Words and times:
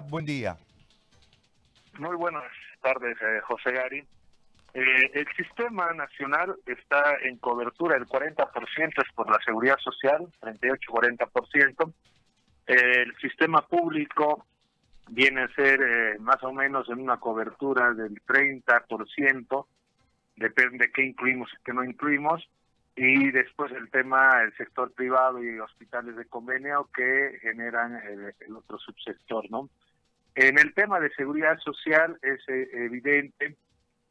Buen 0.00 0.24
día. 0.24 0.56
Muy 1.98 2.16
buenas 2.16 2.44
tardes, 2.80 3.16
eh, 3.20 3.40
José 3.42 3.72
Gary. 3.72 3.98
Eh, 4.72 5.10
el 5.12 5.26
sistema 5.36 5.92
nacional 5.92 6.56
está 6.64 7.16
en 7.22 7.36
cobertura, 7.36 7.96
el 7.96 8.06
40% 8.06 9.02
es 9.02 9.12
por 9.14 9.30
la 9.30 9.38
seguridad 9.44 9.76
social, 9.78 10.26
38-40%. 10.40 11.92
el 12.66 13.14
sistema 13.16 13.60
público 13.66 14.46
viene 15.10 15.42
a 15.42 15.54
ser 15.54 15.82
eh, 15.82 16.18
más 16.20 16.42
o 16.42 16.52
menos 16.52 16.88
en 16.88 17.00
una 17.00 17.18
cobertura 17.18 17.92
del 17.92 18.14
30%, 18.24 19.66
depende 20.36 20.86
de 20.86 20.92
qué 20.92 21.04
incluimos 21.04 21.50
y 21.52 21.62
qué 21.64 21.74
no 21.74 21.84
incluimos. 21.84 22.48
Y 22.96 23.30
después 23.30 23.72
el 23.72 23.90
tema 23.90 24.38
del 24.38 24.54
sector 24.56 24.92
privado 24.92 25.42
y 25.42 25.58
hospitales 25.58 26.16
de 26.16 26.26
convenio 26.26 26.88
que 26.94 27.38
generan 27.40 28.00
el 28.40 28.56
otro 28.56 28.78
subsector, 28.78 29.50
¿no? 29.50 29.68
En 30.34 30.58
el 30.58 30.72
tema 30.72 30.98
de 30.98 31.10
seguridad 31.10 31.58
social 31.58 32.18
es 32.22 32.40
eh, 32.48 32.68
evidente 32.72 33.56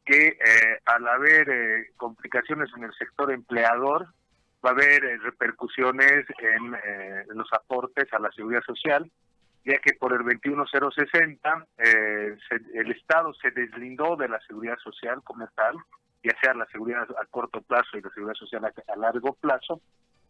que 0.04 0.28
eh, 0.28 0.78
al 0.86 1.06
haber 1.08 1.48
eh, 1.50 1.90
complicaciones 1.96 2.70
en 2.76 2.84
el 2.84 2.92
sector 2.94 3.32
empleador, 3.32 4.06
va 4.64 4.70
a 4.70 4.72
haber 4.72 5.02
repercusiones 5.22 6.24
en, 6.38 6.76
los 7.36 7.52
aportes 7.52 8.12
a 8.12 8.20
la 8.20 8.30
seguridad 8.30 8.62
social, 8.64 9.10
ya 9.64 9.78
que 9.78 9.94
por 9.94 10.12
el 10.12 10.22
21060 10.22 11.66
el 12.74 12.92
Estado 12.92 13.34
se 13.34 13.50
deslindó 13.50 14.14
de 14.14 14.28
la 14.28 14.40
seguridad 14.46 14.78
social 14.78 15.20
como 15.24 15.48
tal, 15.56 15.74
ya 16.22 16.32
sea 16.40 16.54
la 16.54 16.66
seguridad 16.66 17.08
a 17.20 17.26
corto 17.26 17.60
plazo 17.60 17.98
y 17.98 18.02
la 18.02 18.10
seguridad 18.10 18.34
social 18.34 18.64
a 18.64 18.96
largo 18.96 19.34
plazo, 19.34 19.80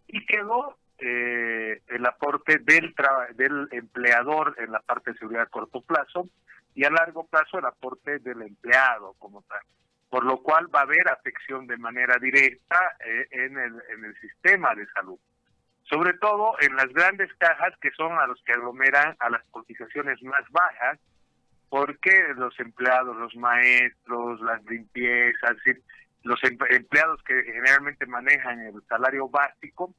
y 0.06 0.24
quedó 0.24 0.78
eh, 1.04 1.82
el 1.88 2.06
aporte 2.06 2.58
del, 2.58 2.94
del 3.34 3.68
empleador 3.72 4.54
en 4.58 4.70
la 4.70 4.78
parte 4.78 5.10
de 5.10 5.18
seguridad 5.18 5.42
a 5.42 5.46
corto 5.46 5.80
plazo 5.80 6.28
y 6.76 6.84
a 6.84 6.90
largo 6.90 7.26
plazo 7.26 7.58
el 7.58 7.66
aporte 7.66 8.20
del 8.20 8.42
empleado 8.42 9.14
como 9.18 9.42
tal. 9.42 9.60
Por 10.08 10.24
lo 10.24 10.40
cual 10.42 10.72
va 10.72 10.80
a 10.80 10.82
haber 10.82 11.08
afección 11.08 11.66
de 11.66 11.76
manera 11.76 12.18
directa 12.20 12.78
eh, 13.04 13.26
en, 13.32 13.58
el, 13.58 13.82
en 13.90 14.04
el 14.04 14.20
sistema 14.20 14.76
de 14.76 14.86
salud. 14.94 15.18
Sobre 15.82 16.14
todo 16.14 16.54
en 16.60 16.76
las 16.76 16.86
grandes 16.92 17.34
cajas 17.34 17.74
que 17.80 17.90
son 17.90 18.12
a 18.18 18.26
los 18.28 18.40
que 18.44 18.52
aglomeran 18.52 19.16
a 19.18 19.28
las 19.28 19.42
cotizaciones 19.50 20.22
más 20.22 20.48
bajas, 20.50 21.00
porque 21.68 22.12
los 22.36 22.58
empleados, 22.60 23.16
los 23.16 23.34
maestros, 23.34 24.40
las 24.42 24.62
limpiezas, 24.66 25.56
los 26.22 26.38
empleados 26.44 27.20
que 27.24 27.42
generalmente 27.42 28.06
manejan 28.06 28.60
el 28.60 28.80
salario 28.88 29.28
básico, 29.28 29.94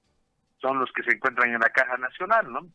son 0.63 0.79
los 0.79 0.91
que 0.93 1.03
se 1.03 1.11
encuentran 1.11 1.53
en 1.53 1.59
la 1.59 1.69
Caja 1.69 1.97
Nacional, 1.97 2.51
¿no? 2.51 2.67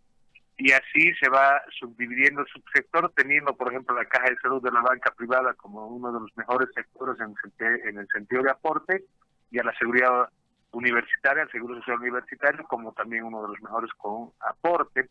Y 0.59 0.73
así 0.73 1.15
se 1.19 1.29
va 1.31 1.63
subdividiendo 1.79 2.43
el 2.43 2.47
subsector, 2.49 3.11
teniendo, 3.17 3.57
por 3.57 3.69
ejemplo, 3.69 3.97
la 3.97 4.05
Caja 4.05 4.29
de 4.29 4.37
Salud 4.43 4.63
de 4.63 4.73
la 4.73 4.83
banca 4.83 5.11
privada 5.17 5.55
como 5.55 5.87
uno 5.87 6.13
de 6.13 6.21
los 6.21 6.37
mejores 6.37 6.69
sectores 6.75 7.17
en, 7.21 7.99
el 7.99 8.09
sentido 8.09 8.43
de 8.43 8.51
aporte, 8.51 9.05
y 9.51 9.59
a 9.59 9.63
la 9.63 9.73
seguridad 9.79 10.29
universitaria, 10.73 11.45
al 11.45 11.51
Seguro 11.51 11.77
Social 11.77 12.01
Universitario, 12.01 12.65
como 12.65 12.93
también 12.93 13.25
uno 13.25 13.41
de 13.43 13.49
los 13.49 13.63
mejores 13.63 13.91
con 13.97 14.33
aporte. 14.41 15.09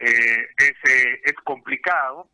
Eh, 0.00 0.48
es 1.24 1.34
complicado 1.44 2.28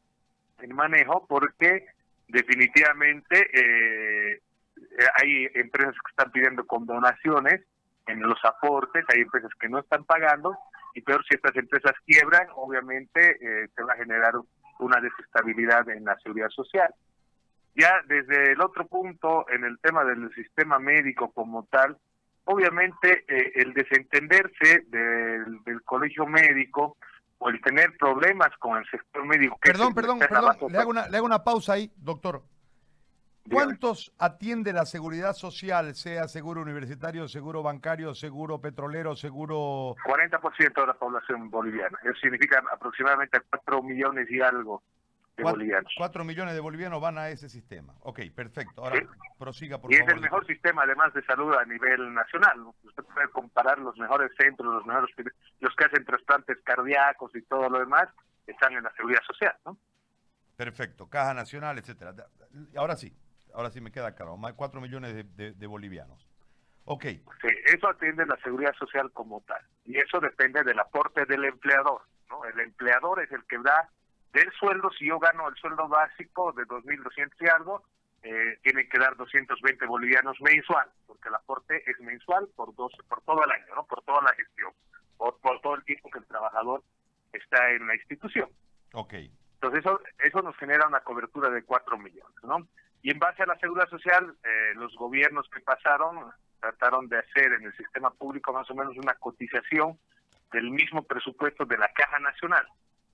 el 0.60 0.72
manejo 0.74 1.26
porque 1.26 1.86
definitivamente 2.28 3.50
eh, 3.52 4.40
hay 5.20 5.48
empresas 5.54 5.94
que 5.94 6.10
están 6.10 6.32
pidiendo 6.32 6.66
condonaciones 6.66 7.60
en 8.06 8.20
los 8.20 8.38
aportes, 8.44 9.04
hay 9.12 9.22
empresas 9.22 9.50
que 9.58 9.68
no 9.68 9.78
están 9.78 10.04
pagando 10.04 10.56
y 10.94 11.00
peor 11.02 11.24
si 11.28 11.34
estas 11.34 11.56
empresas 11.56 11.92
quiebran, 12.06 12.46
obviamente 12.54 13.38
eh, 13.40 13.68
se 13.74 13.82
va 13.82 13.94
a 13.94 13.96
generar 13.96 14.34
una 14.78 15.00
desestabilidad 15.00 15.88
en 15.88 16.04
la 16.04 16.16
seguridad 16.18 16.50
social. 16.50 16.94
Ya 17.74 18.00
desde 18.06 18.52
el 18.52 18.60
otro 18.60 18.86
punto, 18.86 19.46
en 19.50 19.64
el 19.64 19.78
tema 19.80 20.04
del 20.04 20.32
sistema 20.34 20.78
médico 20.78 21.32
como 21.32 21.64
tal, 21.64 21.98
obviamente 22.44 23.24
eh, 23.26 23.52
el 23.56 23.72
desentenderse 23.74 24.84
del, 24.86 25.62
del, 25.64 25.82
colegio 25.82 26.26
médico 26.26 26.96
o 27.38 27.48
el 27.48 27.60
tener 27.60 27.96
problemas 27.98 28.50
con 28.58 28.78
el 28.78 28.88
sector 28.88 29.24
médico. 29.26 29.58
Perdón, 29.60 29.94
perdón, 29.94 30.20
perdón, 30.20 30.56
le 30.70 30.78
hago, 30.78 30.90
una, 30.90 31.08
le 31.08 31.16
hago 31.16 31.26
una 31.26 31.42
pausa 31.42 31.72
ahí, 31.72 31.90
doctor. 31.96 32.42
¿Cuántos 33.50 34.12
atiende 34.18 34.72
la 34.72 34.86
seguridad 34.86 35.34
social, 35.34 35.94
sea 35.94 36.28
seguro 36.28 36.62
universitario, 36.62 37.28
seguro 37.28 37.62
bancario, 37.62 38.14
seguro 38.14 38.58
petrolero, 38.60 39.14
seguro...? 39.16 39.96
40% 40.06 40.80
de 40.80 40.86
la 40.86 40.94
población 40.94 41.50
boliviana. 41.50 41.98
Eso 42.02 42.14
significa 42.14 42.62
aproximadamente 42.72 43.38
4 43.50 43.82
millones 43.82 44.30
y 44.30 44.40
algo 44.40 44.82
de 45.36 45.42
bolivianos. 45.42 45.92
4 45.96 46.24
millones 46.24 46.54
de 46.54 46.60
bolivianos 46.60 47.02
van 47.02 47.18
a 47.18 47.28
ese 47.28 47.50
sistema. 47.50 47.94
Ok, 48.00 48.20
perfecto. 48.34 48.82
Ahora 48.82 49.02
prosiga, 49.38 49.78
por 49.78 49.92
y 49.92 49.96
favor. 49.96 50.08
Y 50.08 50.12
es 50.12 50.16
el 50.16 50.22
mejor 50.22 50.46
sistema, 50.46 50.82
además 50.84 51.12
de 51.12 51.22
salud, 51.24 51.54
a 51.54 51.64
nivel 51.66 52.14
nacional. 52.14 52.60
Usted 52.82 53.04
puede 53.04 53.28
comparar 53.28 53.78
los 53.78 53.96
mejores 53.98 54.32
centros, 54.38 54.72
los 54.74 54.86
mejores... 54.86 55.14
Los 55.60 55.76
que 55.76 55.84
hacen 55.84 56.04
trasplantes 56.06 56.58
cardíacos 56.64 57.34
y 57.36 57.42
todo 57.42 57.68
lo 57.68 57.78
demás, 57.78 58.08
están 58.46 58.72
en 58.72 58.84
la 58.84 58.92
seguridad 58.94 59.22
social, 59.26 59.54
¿no? 59.66 59.76
Perfecto. 60.56 61.08
Caja 61.08 61.34
Nacional, 61.34 61.78
etcétera. 61.78 62.14
Ahora 62.76 62.96
sí 62.96 63.12
ahora 63.54 63.70
sí 63.70 63.80
me 63.80 63.92
queda 63.92 64.14
claro, 64.14 64.36
más 64.36 64.52
de 64.52 64.56
4 64.56 64.80
millones 64.80 65.14
de, 65.36 65.66
bolivianos. 65.66 66.26
Ok. 66.84 67.04
Sí, 67.04 67.48
eso 67.66 67.88
atiende 67.88 68.26
la 68.26 68.36
seguridad 68.38 68.74
social 68.74 69.10
como 69.12 69.40
tal. 69.42 69.62
Y 69.84 69.96
eso 69.96 70.20
depende 70.20 70.62
del 70.64 70.78
aporte 70.78 71.24
del 71.24 71.44
empleador. 71.44 72.02
¿no? 72.28 72.44
El 72.44 72.60
empleador 72.60 73.22
es 73.22 73.32
el 73.32 73.44
que 73.44 73.58
da 73.58 73.88
del 74.32 74.50
sueldo, 74.52 74.90
si 74.98 75.06
yo 75.06 75.18
gano 75.18 75.48
el 75.48 75.54
sueldo 75.54 75.88
básico 75.88 76.52
de 76.52 76.64
2.200 76.64 77.30
y 77.40 77.48
algo, 77.48 77.84
eh, 78.22 78.58
tienen 78.62 78.88
que 78.88 78.98
dar 78.98 79.16
220 79.16 79.86
bolivianos 79.86 80.36
mensual, 80.40 80.88
porque 81.06 81.28
el 81.28 81.34
aporte 81.36 81.88
es 81.88 81.98
mensual 82.00 82.48
por 82.56 82.74
dos, 82.74 82.92
por 83.08 83.22
todo 83.22 83.44
el 83.44 83.50
año, 83.50 83.74
¿no? 83.76 83.86
por 83.86 84.02
toda 84.02 84.22
la 84.22 84.34
gestión, 84.34 84.72
por, 85.16 85.38
por 85.38 85.60
todo 85.60 85.76
el 85.76 85.84
tiempo 85.84 86.10
que 86.10 86.18
el 86.18 86.26
trabajador 86.26 86.82
está 87.32 87.70
en 87.70 87.86
la 87.86 87.94
institución. 87.94 88.48
Ok. 88.92 89.14
Entonces 89.54 89.80
eso, 89.80 90.00
eso 90.18 90.42
nos 90.42 90.56
genera 90.56 90.86
una 90.88 91.00
cobertura 91.00 91.48
de 91.50 91.62
4 91.62 91.96
millones, 91.98 92.36
¿no? 92.42 92.66
Y 93.04 93.10
en 93.10 93.18
base 93.18 93.42
a 93.42 93.46
la 93.46 93.58
seguridad 93.58 93.86
social, 93.90 94.34
eh, 94.42 94.72
los 94.76 94.96
gobiernos 94.96 95.46
que 95.50 95.60
pasaron 95.60 96.32
trataron 96.58 97.06
de 97.06 97.18
hacer 97.18 97.52
en 97.52 97.66
el 97.66 97.76
sistema 97.76 98.10
público 98.10 98.50
más 98.50 98.68
o 98.70 98.74
menos 98.74 98.96
una 98.96 99.12
cotización 99.16 99.98
del 100.50 100.70
mismo 100.70 101.02
presupuesto 101.02 101.66
de 101.66 101.76
la 101.76 101.92
Caja 101.92 102.18
Nacional, 102.20 102.66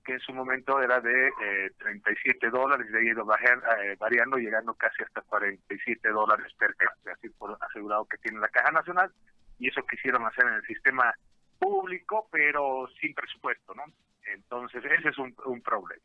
que 0.05 0.13
en 0.13 0.21
su 0.21 0.31
momento 0.31 0.81
era 0.81 1.01
de 1.01 1.27
eh, 1.27 1.71
37 1.77 2.49
dólares 2.51 2.87
y 2.87 2.93
de 2.93 2.99
ahí 2.99 3.07
ido 3.07 3.27
eh, 3.33 3.97
variando, 3.99 4.37
llegando 4.37 4.73
casi 4.75 5.03
hasta 5.03 5.23
47 5.23 6.07
dólares 6.07 6.53
per 6.57 6.73
cápita, 6.77 7.11
así 7.11 7.27
por 7.27 7.57
asegurado 7.59 8.05
que 8.05 8.17
tiene 8.19 8.39
la 8.39 8.47
Caja 8.47 8.71
Nacional, 8.71 9.11
y 9.59 9.67
eso 9.67 9.85
quisieron 9.85 10.25
hacer 10.25 10.45
en 10.45 10.53
el 10.53 10.63
sistema 10.67 11.13
público, 11.59 12.29
pero 12.31 12.87
sin 13.01 13.13
presupuesto, 13.13 13.75
¿no? 13.75 13.83
Entonces, 14.23 14.85
ese 14.85 15.09
es 15.09 15.17
un, 15.17 15.35
un 15.43 15.61
problema. 15.61 16.01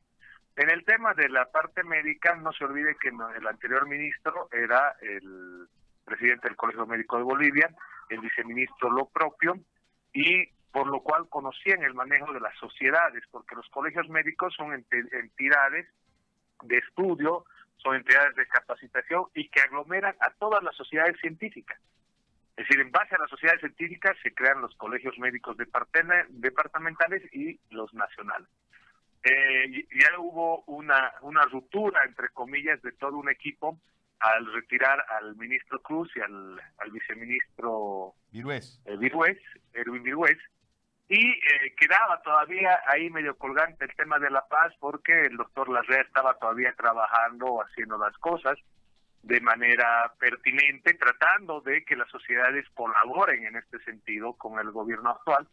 En 0.57 0.71
el 0.71 0.85
tema 0.85 1.13
de 1.13 1.29
la 1.29 1.45
parte 1.51 1.85
médica, 1.85 2.35
no 2.35 2.51
se 2.53 2.65
olvide 2.65 2.97
que 2.97 3.11
el 3.11 3.47
anterior 3.47 3.87
ministro 3.87 4.49
era 4.51 4.97
el 5.03 5.69
presidente 6.03 6.49
del 6.49 6.57
Colegio 6.57 6.87
Médico 6.87 7.19
de 7.19 7.25
Bolivia, 7.25 7.69
el 8.09 8.21
viceministro 8.21 8.91
lo 8.91 9.07
propio, 9.07 9.59
y 10.15 10.47
por 10.73 10.87
lo 10.87 11.01
cual 11.01 11.29
conocían 11.29 11.83
el 11.83 11.93
manejo 11.93 12.33
de 12.33 12.41
las 12.41 12.57
sociedades, 12.59 13.23
porque 13.31 13.55
los 13.55 13.69
colegios 13.69 14.09
médicos 14.09 14.55
son 14.55 14.73
entidades 14.73 15.89
de 16.63 16.79
estudio, 16.79 17.45
son 17.77 17.97
entidades 17.97 18.35
de 18.37 18.47
capacitación 18.47 19.27
y 19.35 19.51
que 19.51 19.61
aglomeran 19.61 20.17
a 20.21 20.31
todas 20.39 20.63
las 20.63 20.75
sociedades 20.75 21.21
científicas. 21.21 21.79
Es 22.57 22.67
decir, 22.67 22.81
en 22.81 22.91
base 22.91 23.15
a 23.15 23.19
las 23.19 23.29
sociedades 23.29 23.61
científicas 23.61 24.17
se 24.23 24.33
crean 24.33 24.63
los 24.63 24.75
colegios 24.77 25.19
médicos 25.19 25.59
departamentales 25.59 27.23
y 27.35 27.61
los 27.69 27.93
nacionales 27.93 28.49
eh, 29.29 29.87
ya 29.93 30.21
hubo 30.21 30.63
una, 30.67 31.13
una 31.23 31.43
ruptura, 31.43 32.01
entre 32.07 32.29
comillas, 32.29 32.81
de 32.83 32.93
todo 32.93 33.17
un 33.17 33.29
equipo 33.29 33.77
al 34.21 34.53
retirar 34.53 35.05
al 35.09 35.35
ministro 35.35 35.83
Cruz 35.83 36.11
y 36.15 36.21
al, 36.21 36.61
al 36.79 36.91
viceministro 36.93 38.15
Virués, 38.31 38.81
eh, 38.87 38.97
Virués 38.97 39.37
Erwin 39.73 40.05
Virués, 40.05 40.39
y 41.09 41.29
eh, 41.29 41.75
quedaba 41.77 42.23
todavía 42.23 42.81
ahí 42.87 43.11
medio 43.11 43.37
colgante 43.37 43.85
el 43.85 43.95
tema 43.97 44.19
de 44.21 44.31
la 44.31 44.47
paz 44.47 44.73
porque 44.79 45.23
el 45.23 45.37
doctor 45.37 45.69
Larrea 45.69 46.03
estaba 46.03 46.35
todavía 46.35 46.73
trabajando, 46.77 47.63
haciendo 47.63 47.99
las 47.99 48.17
cosas 48.19 48.57
de 49.23 49.41
manera 49.41 50.15
pertinente, 50.21 50.95
tratando 50.95 51.61
de 51.63 51.85
que 51.85 51.97
las 51.97 52.09
sociedades 52.11 52.65
colaboren 52.75 53.45
en 53.45 53.57
este 53.57 53.81
sentido 53.81 54.35
con 54.35 54.61
el 54.61 54.71
gobierno 54.71 55.11
actual 55.11 55.49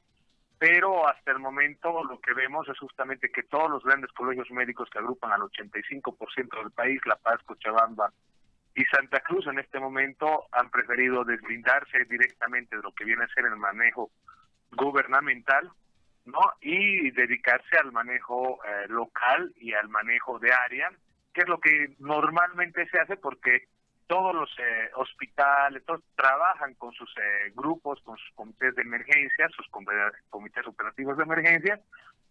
pero 0.60 1.08
hasta 1.08 1.32
el 1.32 1.40
momento 1.40 2.04
lo 2.04 2.20
que 2.20 2.34
vemos 2.34 2.68
es 2.70 2.78
justamente 2.80 3.30
que 3.30 3.44
todos 3.44 3.70
los 3.70 3.84
grandes 3.84 4.12
colegios 4.12 4.50
médicos 4.52 4.90
que 4.90 5.00
agrupan 5.00 5.32
al 5.32 5.42
85% 5.42 6.62
del 6.62 6.72
país, 6.72 7.02
La 7.06 7.16
Paz, 7.16 7.42
Cochabamba 7.46 8.12
y 8.76 8.84
Santa 8.86 9.20
Cruz 9.20 9.46
en 9.48 9.60
este 9.60 9.80
momento 9.80 10.48
han 10.52 10.70
preferido 10.70 11.24
deslindarse 11.24 12.06
directamente 12.06 12.76
de 12.76 12.82
lo 12.82 12.92
que 12.94 13.06
viene 13.06 13.24
a 13.24 13.34
ser 13.34 13.46
el 13.46 13.58
manejo 13.58 14.10
gubernamental 14.72 15.72
¿no? 16.26 16.40
Y 16.62 17.12
dedicarse 17.12 17.78
al 17.78 17.92
manejo 17.92 18.60
eh, 18.64 18.88
local 18.88 19.54
y 19.58 19.74
al 19.74 19.90
manejo 19.90 20.40
de 20.40 20.54
área, 20.54 20.90
que 21.34 21.42
es 21.42 21.48
lo 21.48 21.60
que 21.60 21.96
normalmente 22.00 22.88
se 22.90 23.00
hace 23.00 23.18
porque 23.18 23.68
todos 24.08 24.36
los 24.36 24.50
eh, 24.60 24.90
hospitales, 24.96 25.84
todos 25.86 26.02
trabajan 26.16 26.74
con 26.76 26.94
sus 26.94 27.10
eh, 27.18 27.52
grupos, 27.56 28.02
con 28.04 28.18
sus 28.18 28.32
comités 28.36 28.76
de 28.76 28.82
emergencia, 28.82 29.50
sus 29.50 29.68
comités 30.30 30.68
operativos 30.68 31.18
de 31.18 31.24
emergencia, 31.24 31.80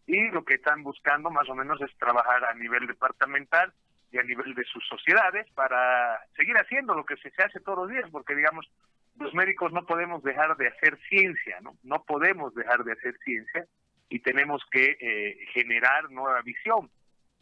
y 0.07 0.31
lo 0.31 0.45
que 0.45 0.55
están 0.55 0.83
buscando 0.83 1.31
más 1.31 1.49
o 1.49 1.55
menos 1.55 1.81
es 1.81 1.97
trabajar 1.97 2.45
a 2.45 2.55
nivel 2.55 2.87
departamental 2.87 3.73
y 4.11 4.19
a 4.19 4.23
nivel 4.23 4.55
de 4.55 4.65
sus 4.65 4.87
sociedades 4.87 5.51
para 5.55 6.21
seguir 6.37 6.57
haciendo 6.57 6.95
lo 6.95 7.05
que 7.05 7.17
se, 7.17 7.33
hace 7.43 7.61
todos 7.61 7.79
los 7.79 7.91
días, 7.91 8.11
porque 8.11 8.35
digamos, 8.35 8.71
los 9.19 9.33
médicos 9.35 9.73
no 9.73 9.87
podemos 9.87 10.23
dejar 10.23 10.57
de 10.57 10.69
hacer 10.69 10.99
ciencia, 11.09 11.61
¿no? 11.61 11.77
No 11.83 12.05
podemos 12.05 12.55
dejar 12.55 12.85
de 12.85 12.93
hacer 12.93 13.17
ciencia 13.25 13.67
y 14.09 14.19
tenemos 14.21 14.63
que 14.71 14.97
eh, 15.01 15.47
generar 15.53 16.11
nueva 16.11 16.43
visión, 16.43 16.91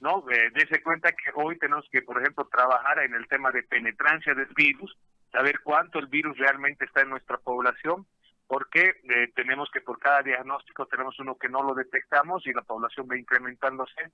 ¿no? 0.01 0.25
Eh, 0.31 0.51
dese 0.53 0.83
cuenta 0.83 1.13
que 1.13 1.31
hoy 1.35 1.59
tenemos 1.59 1.87
que, 1.91 2.03
por 2.03 2.21
ejemplo, 2.21 2.49
trabajar 2.51 3.01
en 3.01 3.15
el 3.15 3.27
tema 3.29 3.51
de 3.51 3.63
penetrancia 3.63 4.35
del 4.35 4.49
virus, 4.57 4.97
saber 5.31 5.61
cuánto 5.63 5.99
el 5.99 6.07
virus 6.07 6.37
realmente 6.39 6.85
está 6.85 7.03
en 7.03 7.11
nuestra 7.11 7.39
población, 7.39 8.07
porque 8.47 9.01
eh, 9.05 9.33
tenemos 9.35 9.71
que 9.73 9.81
por 9.81 9.99
cada 9.99 10.23
diagnóstico 10.23 10.87
tenemos 10.87 11.19
uno 11.21 11.37
que 11.37 11.49
no 11.49 11.63
lo 11.63 11.75
detectamos 11.75 12.47
y 12.47 12.53
la 12.53 12.63
población 12.63 13.07
va 13.09 13.17
incrementándose 13.17 14.11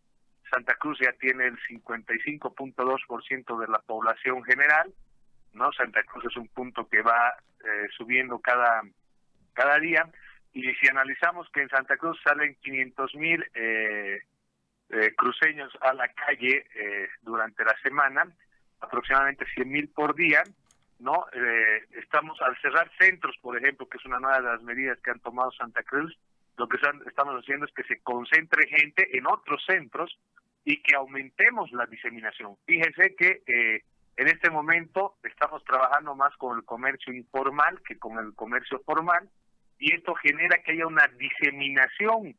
Santa 0.50 0.74
Cruz 0.74 0.98
ya 1.00 1.12
tiene 1.12 1.46
el 1.46 1.58
55.2% 1.58 3.60
de 3.60 3.68
la 3.68 3.78
población 3.80 4.44
general, 4.44 4.92
¿no? 5.52 5.72
Santa 5.72 6.02
Cruz 6.04 6.24
es 6.26 6.36
un 6.36 6.48
punto 6.48 6.88
que 6.88 7.02
va 7.02 7.34
eh, 7.64 7.88
subiendo 7.96 8.38
cada, 8.38 8.82
cada 9.54 9.78
día. 9.78 10.08
Y 10.52 10.62
si 10.74 10.88
analizamos 10.88 11.48
que 11.50 11.62
en 11.62 11.68
Santa 11.68 11.96
Cruz 11.96 12.18
salen 12.22 12.56
500 12.62 13.14
mil 13.16 13.44
eh, 14.90 15.06
eh, 15.06 15.14
cruceños 15.16 15.72
a 15.80 15.92
la 15.94 16.08
calle 16.08 16.64
durante 17.22 17.64
la 17.64 17.76
semana, 17.82 18.26
aproximadamente 18.80 19.46
100 19.54 19.68
mil 19.68 19.88
por 19.88 20.14
día, 20.14 20.42
¿no? 20.98 21.26
estamos 21.92 22.40
al 22.40 22.56
cerrar 22.60 22.90
centros, 22.98 23.36
por 23.42 23.56
ejemplo, 23.58 23.88
que 23.88 23.98
es 23.98 24.04
una 24.06 24.20
nueva 24.20 24.40
de 24.40 24.48
las 24.48 24.62
medidas 24.62 24.98
que 25.02 25.10
han 25.10 25.20
tomado 25.20 25.50
Santa 25.52 25.82
Cruz, 25.82 26.16
lo 26.56 26.68
que 26.68 26.78
estamos 27.06 27.34
haciendo 27.34 27.66
es 27.66 27.72
que 27.72 27.84
se 27.84 28.00
concentre 28.00 28.66
gente 28.66 29.16
en 29.16 29.26
otros 29.26 29.62
centros 29.66 30.18
y 30.64 30.82
que 30.82 30.96
aumentemos 30.96 31.70
la 31.72 31.86
diseminación. 31.86 32.56
Fíjese 32.66 33.14
que 33.14 33.42
eh, 33.46 33.82
en 34.16 34.28
este 34.28 34.50
momento 34.50 35.16
estamos 35.22 35.62
trabajando 35.64 36.14
más 36.14 36.34
con 36.36 36.56
el 36.56 36.64
comercio 36.64 37.12
informal 37.12 37.80
que 37.86 37.98
con 37.98 38.18
el 38.18 38.34
comercio 38.34 38.80
formal 38.84 39.28
y 39.78 39.94
esto 39.94 40.14
genera 40.14 40.62
que 40.62 40.72
haya 40.72 40.86
una 40.86 41.06
diseminación 41.08 42.34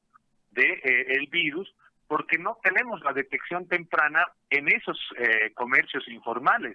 de 0.51 0.81
eh, 0.83 1.27
virus 1.29 1.73
porque 2.07 2.37
no 2.37 2.57
tenemos 2.63 3.01
la 3.01 3.13
detección 3.13 3.67
temprana 3.67 4.25
en 4.49 4.67
esos 4.69 4.99
eh, 5.17 5.53
comercios 5.53 6.07
informales. 6.07 6.73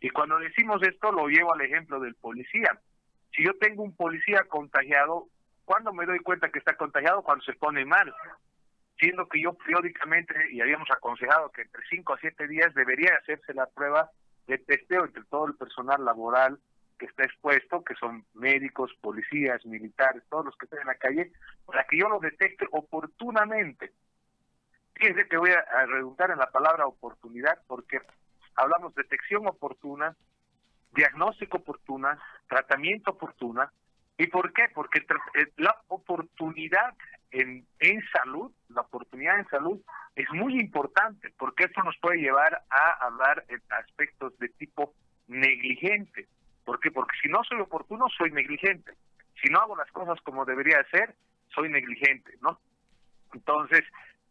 Y 0.00 0.10
cuando 0.10 0.38
decimos 0.38 0.82
esto 0.82 1.10
lo 1.10 1.28
llevo 1.28 1.54
al 1.54 1.62
ejemplo 1.62 2.00
del 2.00 2.14
policía. 2.14 2.78
Si 3.34 3.44
yo 3.44 3.54
tengo 3.54 3.82
un 3.82 3.94
policía 3.96 4.44
contagiado, 4.48 5.28
¿Cuándo 5.68 5.92
me 5.92 6.06
doy 6.06 6.20
cuenta 6.20 6.48
que 6.48 6.60
está 6.60 6.78
contagiado? 6.78 7.20
Cuando 7.20 7.44
se 7.44 7.52
pone 7.52 7.84
mal. 7.84 8.14
Siendo 8.98 9.28
que 9.28 9.42
yo 9.42 9.52
periódicamente, 9.52 10.34
y 10.50 10.62
habíamos 10.62 10.90
aconsejado 10.90 11.52
que 11.52 11.60
entre 11.60 11.82
5 11.90 12.14
a 12.14 12.18
7 12.18 12.48
días 12.48 12.72
debería 12.74 13.14
hacerse 13.20 13.52
la 13.52 13.66
prueba 13.66 14.10
de 14.46 14.56
testeo 14.56 15.04
entre 15.04 15.24
todo 15.24 15.46
el 15.46 15.56
personal 15.56 16.02
laboral 16.06 16.58
que 16.98 17.04
está 17.04 17.24
expuesto, 17.24 17.84
que 17.84 17.94
son 17.96 18.24
médicos, 18.32 18.94
policías, 19.02 19.62
militares, 19.66 20.22
todos 20.30 20.46
los 20.46 20.56
que 20.56 20.64
están 20.64 20.80
en 20.80 20.86
la 20.86 20.94
calle, 20.94 21.32
para 21.66 21.84
que 21.84 21.98
yo 21.98 22.08
lo 22.08 22.18
detecte 22.18 22.66
oportunamente. 22.70 23.92
Fíjense 24.98 25.28
que 25.28 25.36
voy 25.36 25.50
a 25.50 25.86
redundar 25.86 26.30
en 26.30 26.38
la 26.38 26.50
palabra 26.50 26.86
oportunidad 26.86 27.58
porque 27.66 28.00
hablamos 28.56 28.94
de 28.94 29.02
detección 29.02 29.46
oportuna, 29.46 30.16
diagnóstico 30.92 31.58
oportuna, 31.58 32.18
tratamiento 32.48 33.12
oportuna, 33.12 33.72
¿Y 34.18 34.26
por 34.26 34.52
qué? 34.52 34.64
Porque 34.74 34.98
eh, 34.98 35.46
la 35.56 35.74
oportunidad 35.86 36.94
en, 37.30 37.64
en 37.78 38.02
salud, 38.10 38.52
la 38.68 38.80
oportunidad 38.80 39.38
en 39.38 39.48
salud 39.48 39.80
es 40.16 40.26
muy 40.32 40.58
importante, 40.58 41.32
porque 41.38 41.64
esto 41.64 41.82
nos 41.84 41.96
puede 41.98 42.18
llevar 42.18 42.64
a 42.68 43.06
hablar 43.06 43.44
en 43.48 43.62
aspectos 43.70 44.36
de 44.38 44.48
tipo 44.48 44.92
negligente. 45.28 46.26
¿Por 46.64 46.80
qué? 46.80 46.90
Porque 46.90 47.16
si 47.22 47.28
no 47.28 47.44
soy 47.44 47.60
oportuno, 47.60 48.06
soy 48.08 48.32
negligente. 48.32 48.92
Si 49.40 49.48
no 49.50 49.60
hago 49.60 49.76
las 49.76 49.90
cosas 49.92 50.20
como 50.22 50.44
debería 50.44 50.84
ser, 50.90 51.14
soy 51.54 51.68
negligente, 51.68 52.32
¿no? 52.40 52.58
Entonces, 53.32 53.84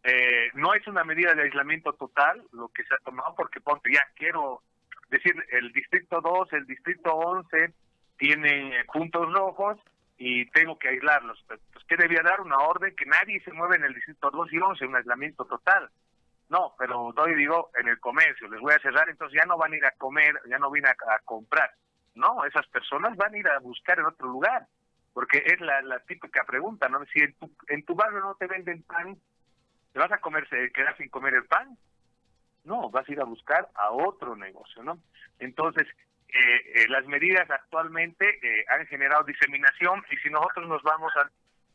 eh, 0.09 0.51
no 0.53 0.73
es 0.73 0.87
una 0.87 1.03
medida 1.03 1.33
de 1.33 1.43
aislamiento 1.43 1.91
total 1.91 2.41
lo 2.53 2.69
que 2.69 2.83
se 2.85 2.93
ha 2.93 2.97
tomado, 2.99 3.35
porque 3.35 3.59
ponte, 3.59 3.91
ya 3.91 4.07
quiero 4.15 4.61
decir, 5.09 5.35
el 5.49 5.73
distrito 5.73 6.21
2, 6.21 6.53
el 6.53 6.65
distrito 6.65 7.13
11, 7.13 7.73
tienen 8.17 8.71
puntos 8.93 9.33
rojos 9.33 9.77
y 10.17 10.49
tengo 10.51 10.79
que 10.79 10.87
aislarlos. 10.87 11.43
Pues, 11.45 11.59
¿qué 11.89 11.97
debía 11.97 12.21
dar? 12.23 12.39
Una 12.39 12.55
orden 12.55 12.95
que 12.95 13.05
nadie 13.05 13.41
se 13.41 13.51
mueve 13.51 13.75
en 13.75 13.83
el 13.83 13.93
distrito 13.93 14.31
2 14.31 14.53
y 14.53 14.57
11, 14.57 14.85
un 14.85 14.95
aislamiento 14.95 15.43
total. 15.43 15.89
No, 16.47 16.73
pero 16.79 17.11
doy, 17.13 17.35
digo, 17.35 17.69
en 17.77 17.89
el 17.89 17.99
comercio, 17.99 18.47
les 18.47 18.61
voy 18.61 18.73
a 18.73 18.79
cerrar, 18.79 19.09
entonces 19.09 19.37
ya 19.37 19.45
no 19.45 19.57
van 19.57 19.73
a 19.73 19.75
ir 19.75 19.85
a 19.85 19.91
comer, 19.91 20.39
ya 20.49 20.57
no 20.57 20.71
vienen 20.71 20.91
a, 20.91 21.19
comprar. 21.25 21.69
No, 22.15 22.45
esas 22.45 22.65
personas 22.67 23.17
van 23.17 23.33
a 23.33 23.37
ir 23.37 23.47
a 23.49 23.59
buscar 23.59 23.99
en 23.99 24.05
otro 24.05 24.27
lugar, 24.27 24.67
porque 25.13 25.43
es 25.45 25.59
la, 25.59 25.81
la 25.81 25.99
típica 25.99 26.45
pregunta, 26.45 26.87
¿no? 26.87 27.03
Si 27.07 27.19
en 27.19 27.33
tu, 27.33 27.51
en 27.67 27.83
tu 27.83 27.93
barrio 27.93 28.21
no 28.21 28.35
te 28.35 28.47
venden 28.47 28.83
pan, 28.83 29.17
¿te 29.97 30.01
vas 30.01 30.11
a 30.11 30.19
comerse, 30.19 30.71
quedar 30.73 30.95
sin 30.95 31.09
comer 31.09 31.33
el 31.33 31.45
pan? 31.45 31.75
No, 32.65 32.91
vas 32.91 33.09
a 33.09 33.11
ir 33.11 33.19
a 33.19 33.23
buscar 33.23 33.67
a 33.73 33.89
otro 33.89 34.35
negocio, 34.35 34.83
¿no? 34.83 34.99
Entonces, 35.39 35.87
eh, 36.27 36.61
eh, 36.75 36.87
las 36.89 37.03
medidas 37.07 37.49
actualmente 37.49 38.29
eh, 38.29 38.63
han 38.67 38.85
generado 38.85 39.23
diseminación 39.23 40.05
y 40.11 40.17
si 40.17 40.29
nosotros 40.29 40.67
nos 40.69 40.83
vamos 40.83 41.11
a... 41.15 41.27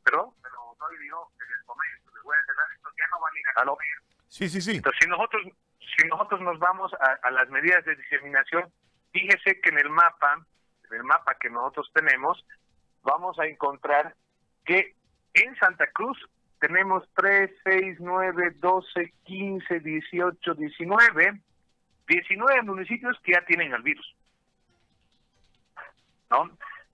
¿Perdón? 0.04 0.30
Pero 0.40 0.54
no 0.78 0.88
digo, 1.00 1.32
en 1.34 1.58
el 1.58 1.64
comercio, 1.66 2.12
les 2.14 2.22
voy 2.22 2.36
a 2.36 2.46
cerrar 2.46 2.66
esto, 2.76 2.90
ya 2.96 3.04
no 3.10 3.20
van 3.22 3.34
a 3.34 3.38
ir 3.40 3.44
a 3.48 3.64
comer. 3.64 3.88
Sí, 4.28 4.48
sí, 4.48 4.60
sí. 4.60 4.76
Entonces, 4.76 5.00
si 5.02 5.08
nosotros, 5.08 5.42
si 5.80 6.06
nosotros 6.06 6.40
nos 6.42 6.60
vamos 6.60 6.94
a, 6.94 7.26
a 7.26 7.30
las 7.32 7.50
medidas 7.50 7.84
de 7.84 7.96
diseminación, 7.96 8.72
fíjese 9.12 9.60
que 9.60 9.70
en 9.70 9.80
el 9.80 9.90
mapa, 9.90 10.46
en 10.88 10.94
el 10.94 11.02
mapa 11.02 11.34
que 11.40 11.50
nosotros 11.50 11.90
tenemos, 11.92 12.46
vamos 13.02 13.36
a 13.40 13.46
encontrar 13.46 14.14
que 14.64 14.94
en 15.34 15.56
Santa 15.56 15.88
Cruz 15.88 16.16
tenemos 16.62 17.02
3, 17.16 17.50
6, 17.64 17.96
9, 17.98 18.52
12, 18.60 19.12
15, 19.24 19.80
18, 19.80 20.54
19, 20.54 21.40
19 22.06 22.62
municipios 22.62 23.18
que 23.24 23.32
ya 23.32 23.44
tienen 23.44 23.72
el 23.72 23.82
virus. 23.82 24.14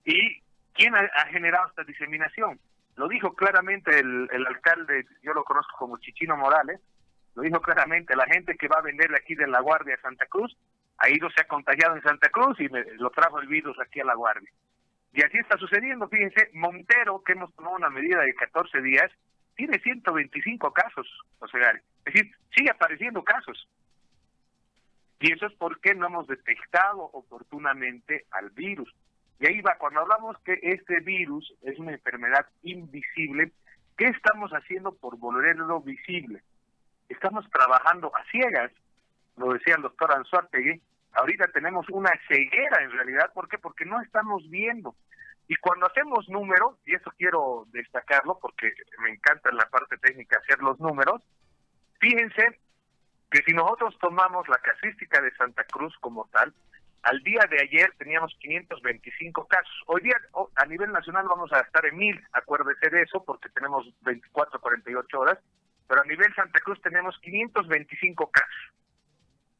¿Y 0.05 0.41
quién 0.73 0.95
ha, 0.95 1.07
generado 1.27 1.67
esta 1.69 1.83
diseminación? 1.83 2.59
Lo 2.95 3.07
dijo 3.07 3.35
claramente 3.35 3.91
el, 3.99 4.27
el, 4.31 4.47
alcalde, 4.47 5.05
yo 5.21 5.33
lo 5.33 5.43
conozco 5.43 5.77
como 5.77 5.99
Chichino 5.99 6.35
Morales, 6.35 6.81
lo 7.35 7.43
dijo 7.43 7.61
claramente, 7.61 8.15
la 8.15 8.25
gente 8.25 8.57
que 8.57 8.67
va 8.67 8.79
a 8.79 8.81
venderle 8.81 9.17
aquí 9.17 9.35
de 9.35 9.45
La 9.45 9.59
Guardia 9.59 9.93
a 9.93 10.01
Santa 10.01 10.25
Cruz, 10.25 10.57
ha 10.97 11.09
ido, 11.09 11.29
se 11.29 11.41
ha 11.41 11.47
contagiado 11.47 11.95
en 11.95 12.01
Santa 12.01 12.29
Cruz 12.29 12.59
y 12.59 12.67
lo 12.67 13.11
trajo 13.11 13.39
el 13.39 13.47
virus 13.47 13.79
aquí 13.79 13.99
a 13.99 14.05
La 14.05 14.15
Guardia. 14.15 14.49
Y 15.13 15.21
así 15.21 15.37
está 15.37 15.59
sucediendo, 15.59 16.09
fíjense, 16.09 16.49
Montero, 16.53 17.21
que 17.23 17.33
hemos 17.33 17.53
tomado 17.53 17.75
una 17.75 17.91
medida 17.91 18.19
de 18.21 18.33
14 18.33 18.81
días, 18.81 19.11
tiene 19.59 19.77
125 19.77 20.71
casos, 20.71 21.05
José 21.37 21.59
Gary. 21.59 21.79
Es 22.05 22.13
decir, 22.13 22.31
sigue 22.55 22.71
apareciendo 22.71 23.21
casos. 23.25 23.67
Y 25.19 25.33
eso 25.33 25.47
es 25.47 25.53
porque 25.55 25.93
no 25.93 26.07
hemos 26.07 26.27
detectado 26.27 27.01
oportunamente 27.01 28.25
al 28.31 28.51
virus. 28.51 28.89
Y 29.37 29.47
ahí 29.47 29.59
va, 29.59 29.75
cuando 29.77 29.99
hablamos 29.99 30.37
que 30.45 30.57
este 30.61 31.01
virus 31.01 31.53
es 31.61 31.77
una 31.77 31.91
enfermedad 31.91 32.45
invisible, 32.63 33.51
¿qué 33.97 34.05
estamos 34.05 34.49
haciendo 34.51 34.93
por 34.95 35.17
volverlo 35.17 35.81
visible? 35.81 36.41
Estamos 37.09 37.45
trabajando 37.51 38.15
a 38.15 38.23
ciegas, 38.31 38.71
lo 39.35 39.51
decía 39.51 39.75
el 39.75 39.81
doctor 39.81 40.13
Anzuartegui, 40.13 40.81
ahorita 41.11 41.47
tenemos 41.47 41.85
una 41.89 42.11
ceguera 42.29 42.81
en 42.81 42.91
realidad, 42.91 43.33
¿por 43.33 43.49
qué? 43.49 43.57
Porque 43.57 43.83
no 43.83 43.99
estamos 43.99 44.49
viendo. 44.49 44.95
Y 45.49 45.55
cuando 45.55 45.87
hacemos 45.87 46.29
números, 46.29 46.75
y 46.85 46.93
eso 46.93 47.11
quiero 47.17 47.65
destacarlo 47.71 48.37
porque 48.39 48.71
me 48.99 49.09
encanta 49.09 49.49
en 49.49 49.57
la 49.57 49.65
parte 49.65 49.97
técnica 49.97 50.37
hacer 50.37 50.59
los 50.59 50.79
números, 50.79 51.23
fíjense 51.99 52.59
que 53.31 53.41
si 53.41 53.53
nosotros 53.53 53.97
tomamos 53.99 54.47
la 54.47 54.59
casística 54.59 55.19
de 55.19 55.35
Santa 55.35 55.63
Cruz 55.63 55.97
como 56.01 56.29
tal, 56.31 56.53
al 57.01 57.23
día 57.23 57.41
de 57.49 57.61
ayer 57.61 57.91
teníamos 57.97 58.31
525 58.39 59.47
casos. 59.47 59.73
Hoy 59.87 60.01
día 60.01 60.17
a 60.55 60.65
nivel 60.67 60.91
nacional 60.91 61.27
vamos 61.27 61.51
a 61.51 61.61
estar 61.61 61.83
en 61.83 61.97
mil, 61.97 62.23
acuérdese 62.33 62.87
de 62.91 63.01
eso, 63.01 63.25
porque 63.25 63.49
tenemos 63.49 63.91
24, 64.01 64.61
48 64.61 65.19
horas, 65.19 65.39
pero 65.87 66.01
a 66.01 66.05
nivel 66.05 66.31
Santa 66.35 66.59
Cruz 66.59 66.79
tenemos 66.83 67.17
525 67.21 68.29
casos. 68.29 68.73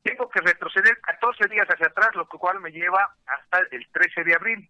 Tengo 0.03 0.29
que 0.29 0.41
retroceder 0.41 1.01
14 1.01 1.47
días 1.47 1.67
hacia 1.67 1.87
atrás, 1.87 2.13
lo 2.13 2.27
cual 2.27 2.59
me 2.59 2.71
lleva 2.71 3.15
hasta 3.25 3.57
el 3.71 3.87
13 3.91 4.23
de 4.23 4.35
abril, 4.35 4.69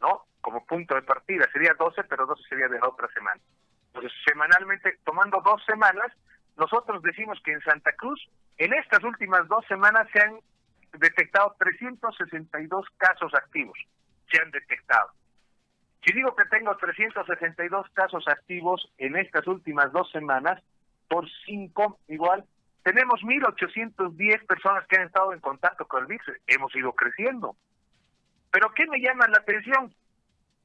¿no? 0.00 0.26
Como 0.40 0.64
punto 0.64 0.94
de 0.94 1.02
partida. 1.02 1.48
Sería 1.52 1.74
12, 1.78 2.04
pero 2.04 2.26
12 2.26 2.42
sería 2.48 2.68
de 2.68 2.78
la 2.78 2.88
otra 2.88 3.08
semana. 3.08 3.40
Pues 3.92 4.12
semanalmente, 4.26 4.98
tomando 5.04 5.40
dos 5.44 5.64
semanas, 5.64 6.12
nosotros 6.56 7.02
decimos 7.02 7.40
que 7.44 7.52
en 7.52 7.60
Santa 7.62 7.92
Cruz, 7.92 8.20
en 8.58 8.72
estas 8.74 9.02
últimas 9.04 9.46
dos 9.48 9.64
semanas 9.66 10.06
se 10.12 10.22
han 10.22 10.38
detectado 10.98 11.54
362 11.58 12.86
casos 12.96 13.34
activos. 13.34 13.78
Se 14.30 14.40
han 14.40 14.50
detectado. 14.50 15.10
Si 16.04 16.12
digo 16.12 16.36
que 16.36 16.44
tengo 16.44 16.76
362 16.76 17.86
casos 17.92 18.28
activos 18.28 18.92
en 18.98 19.16
estas 19.16 19.46
últimas 19.46 19.92
dos 19.92 20.10
semanas, 20.12 20.62
por 21.08 21.28
cinco, 21.44 21.98
igual, 22.08 22.44
tenemos 22.82 23.20
1.810 23.22 24.46
personas 24.46 24.86
que 24.86 24.96
han 24.96 25.06
estado 25.06 25.32
en 25.32 25.40
contacto 25.40 25.86
con 25.86 26.02
el 26.02 26.06
virus. 26.06 26.26
Hemos 26.46 26.74
ido 26.76 26.92
creciendo. 26.92 27.56
Pero 28.56 28.72
¿qué 28.72 28.86
me 28.86 28.98
llama 28.98 29.28
la 29.28 29.36
atención? 29.36 29.94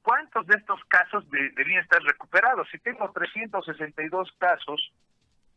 ¿Cuántos 0.02 0.48
de 0.48 0.56
estos 0.56 0.80
casos 0.86 1.30
deberían 1.30 1.84
estar 1.84 2.02
recuperados? 2.02 2.66
Si 2.72 2.80
tengo 2.80 3.12
362 3.12 4.32
casos, 4.38 4.94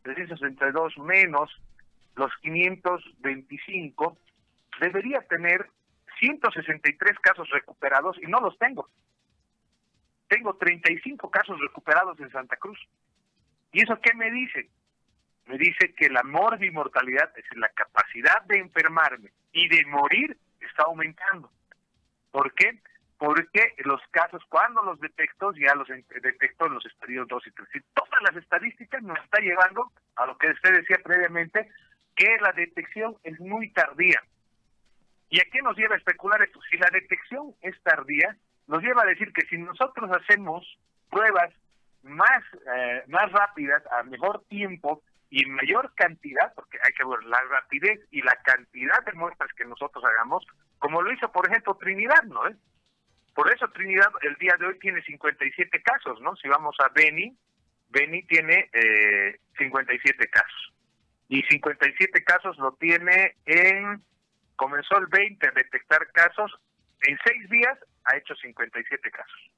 362 0.01 0.97
menos 0.97 1.49
los 2.17 2.29
525, 2.41 4.17
debería 4.81 5.21
tener 5.21 5.69
163 6.19 7.19
casos 7.19 7.49
recuperados 7.51 8.17
y 8.21 8.27
no 8.27 8.41
los 8.41 8.57
tengo. 8.57 8.89
Tengo 10.27 10.55
35 10.55 11.31
casos 11.31 11.57
recuperados 11.61 12.19
en 12.19 12.31
Santa 12.31 12.57
Cruz. 12.57 12.85
¿Y 13.71 13.81
eso 13.81 13.97
qué 14.01 14.13
me 14.13 14.29
dice? 14.29 14.69
Me 15.45 15.57
dice 15.57 15.93
que 15.95 16.09
la 16.09 16.23
mortalidad, 16.23 17.29
es 17.29 17.43
decir, 17.45 17.59
la 17.59 17.69
capacidad 17.69 18.41
de 18.49 18.57
enfermarme 18.57 19.31
y 19.53 19.69
de 19.69 19.85
morir, 19.85 20.37
está 20.59 20.83
aumentando. 20.83 21.49
¿Por 22.35 22.53
qué? 22.53 22.81
Porque 23.17 23.75
los 23.85 24.01
casos, 24.11 24.43
cuando 24.49 24.83
los 24.83 24.99
detecto, 24.99 25.53
ya 25.53 25.73
los 25.73 25.87
detecto 25.87 26.65
en 26.65 26.73
los 26.73 26.85
estadios 26.85 27.29
2 27.29 27.47
y 27.47 27.51
3. 27.51 27.69
Y 27.75 27.79
todas 27.93 28.21
las 28.23 28.35
estadísticas 28.35 29.01
nos 29.03 29.17
está 29.19 29.39
llevando 29.39 29.89
a 30.17 30.25
lo 30.25 30.37
que 30.37 30.49
usted 30.49 30.73
decía 30.73 30.97
previamente, 31.01 31.69
que 32.13 32.35
la 32.41 32.51
detección 32.51 33.15
es 33.23 33.39
muy 33.39 33.71
tardía. 33.71 34.21
¿Y 35.29 35.39
a 35.39 35.45
qué 35.49 35.61
nos 35.61 35.77
lleva 35.77 35.95
a 35.95 35.97
especular 35.97 36.41
esto? 36.41 36.59
Si 36.69 36.75
la 36.75 36.89
detección 36.91 37.55
es 37.61 37.81
tardía, 37.83 38.35
nos 38.67 38.83
lleva 38.83 39.03
a 39.03 39.05
decir 39.05 39.31
que 39.31 39.47
si 39.47 39.57
nosotros 39.57 40.11
hacemos 40.11 40.77
pruebas 41.09 41.53
más, 42.03 42.43
eh, 42.75 43.03
más 43.07 43.31
rápidas, 43.31 43.81
a 43.97 44.03
mejor 44.03 44.43
tiempo 44.49 45.01
y 45.29 45.45
mayor 45.45 45.93
cantidad, 45.95 46.53
porque 46.53 46.79
hay 46.83 46.91
que 46.91 47.05
ver 47.05 47.23
la 47.23 47.41
rapidez 47.43 48.01
y 48.11 48.21
la 48.23 48.35
cantidad 48.43 49.05
de 49.05 49.13
muestras 49.13 49.53
que 49.53 49.63
nosotros 49.63 50.03
hagamos, 50.03 50.45
como 50.85 51.01
lo 51.01 51.11
hizo, 51.11 51.31
por 51.31 51.47
ejemplo, 51.47 51.75
Trinidad, 51.77 52.21
¿no? 52.25 52.41
Por 53.33 53.51
eso 53.51 53.67
Trinidad 53.69 54.11
el 54.21 54.35
día 54.35 54.53
de 54.59 54.67
hoy 54.67 54.77
tiene 54.77 55.01
57 55.01 55.81
casos, 55.81 56.21
¿no? 56.21 56.35
Si 56.35 56.47
vamos 56.47 56.75
a 56.79 56.89
Beni, 56.89 57.35
Beni 57.89 58.21
tiene 58.27 58.69
eh, 58.71 59.39
57 59.57 60.27
casos. 60.27 60.73
Y 61.27 61.41
57 61.41 62.23
casos 62.23 62.55
lo 62.59 62.73
tiene 62.73 63.35
en, 63.47 64.03
comenzó 64.55 64.99
el 64.99 65.07
20 65.07 65.47
a 65.47 65.51
detectar 65.53 66.05
casos, 66.11 66.55
en 67.01 67.17
seis 67.25 67.49
días 67.49 67.79
ha 68.03 68.17
hecho 68.17 68.35
57 68.35 69.09
casos. 69.09 69.51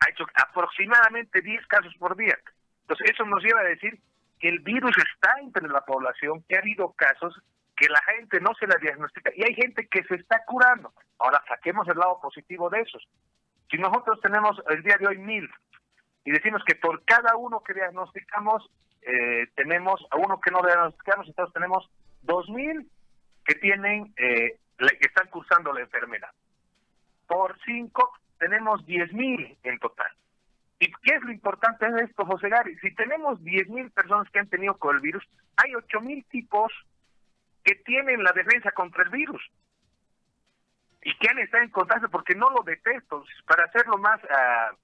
Ha 0.00 0.08
hecho 0.08 0.24
aproximadamente 0.32 1.42
10 1.42 1.66
casos 1.66 1.94
por 1.98 2.16
día. 2.16 2.38
Entonces 2.84 3.10
eso 3.10 3.26
nos 3.26 3.44
lleva 3.44 3.60
a 3.60 3.64
decir 3.64 4.00
que 4.40 4.48
el 4.48 4.60
virus 4.60 4.96
está 4.96 5.30
entre 5.42 5.68
la 5.68 5.84
población, 5.84 6.42
que 6.48 6.56
ha 6.56 6.60
habido 6.60 6.90
casos 6.92 7.38
que 7.78 7.88
la 7.88 8.02
gente 8.02 8.40
no 8.40 8.52
se 8.54 8.66
la 8.66 8.76
diagnostica 8.80 9.30
y 9.34 9.44
hay 9.44 9.54
gente 9.54 9.86
que 9.86 10.02
se 10.04 10.16
está 10.16 10.44
curando. 10.44 10.92
Ahora 11.18 11.42
saquemos 11.48 11.86
el 11.88 11.96
lado 11.96 12.20
positivo 12.20 12.68
de 12.68 12.80
esos. 12.80 13.06
Si 13.70 13.78
nosotros 13.78 14.20
tenemos 14.20 14.60
el 14.68 14.82
día 14.82 14.96
de 14.98 15.06
hoy 15.06 15.18
mil 15.18 15.48
y 16.24 16.32
decimos 16.32 16.62
que 16.66 16.74
por 16.74 17.04
cada 17.04 17.36
uno 17.36 17.62
que 17.62 17.74
diagnosticamos 17.74 18.68
eh, 19.02 19.46
tenemos 19.54 20.04
a 20.10 20.16
uno 20.16 20.40
que 20.40 20.50
no 20.50 20.60
diagnosticamos, 20.62 21.28
entonces 21.28 21.54
tenemos 21.54 21.88
dos 22.22 22.48
mil 22.48 22.90
que 23.44 23.54
tienen 23.54 24.12
eh, 24.16 24.58
que 24.76 25.06
están 25.06 25.28
cursando 25.28 25.72
la 25.72 25.80
enfermedad. 25.80 26.30
Por 27.26 27.56
cinco 27.64 28.12
tenemos 28.38 28.84
diez 28.86 29.12
mil 29.12 29.56
en 29.62 29.78
total. 29.78 30.10
¿Y 30.80 30.86
qué 30.86 31.16
es 31.16 31.22
lo 31.22 31.32
importante 31.32 31.90
de 31.90 32.04
esto, 32.04 32.24
José 32.24 32.48
Gary? 32.48 32.76
Si 32.78 32.94
tenemos 32.94 33.40
10.000 33.40 33.90
personas 33.90 34.30
que 34.30 34.38
han 34.38 34.48
tenido 34.48 34.78
con 34.78 34.94
el 34.94 35.02
virus, 35.02 35.24
hay 35.56 35.72
8.000 35.72 36.24
tipos 36.28 36.72
que 37.68 37.74
tienen 37.84 38.24
la 38.24 38.32
defensa 38.32 38.72
contra 38.72 39.02
el 39.02 39.10
virus 39.10 39.42
y 41.02 41.14
que 41.18 41.28
han 41.28 41.38
estado 41.38 41.64
en 41.64 41.70
contacto 41.70 42.08
porque 42.08 42.34
no 42.34 42.48
lo 42.48 42.62
detesto, 42.62 43.22
para 43.46 43.64
hacerlo 43.64 43.98
más, 43.98 44.18
uh, 44.24 44.74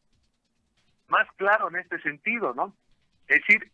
más 1.08 1.26
claro 1.36 1.68
en 1.70 1.76
este 1.76 1.98
sentido, 2.02 2.52
¿no? 2.52 2.74
Es 3.26 3.40
decir, 3.40 3.72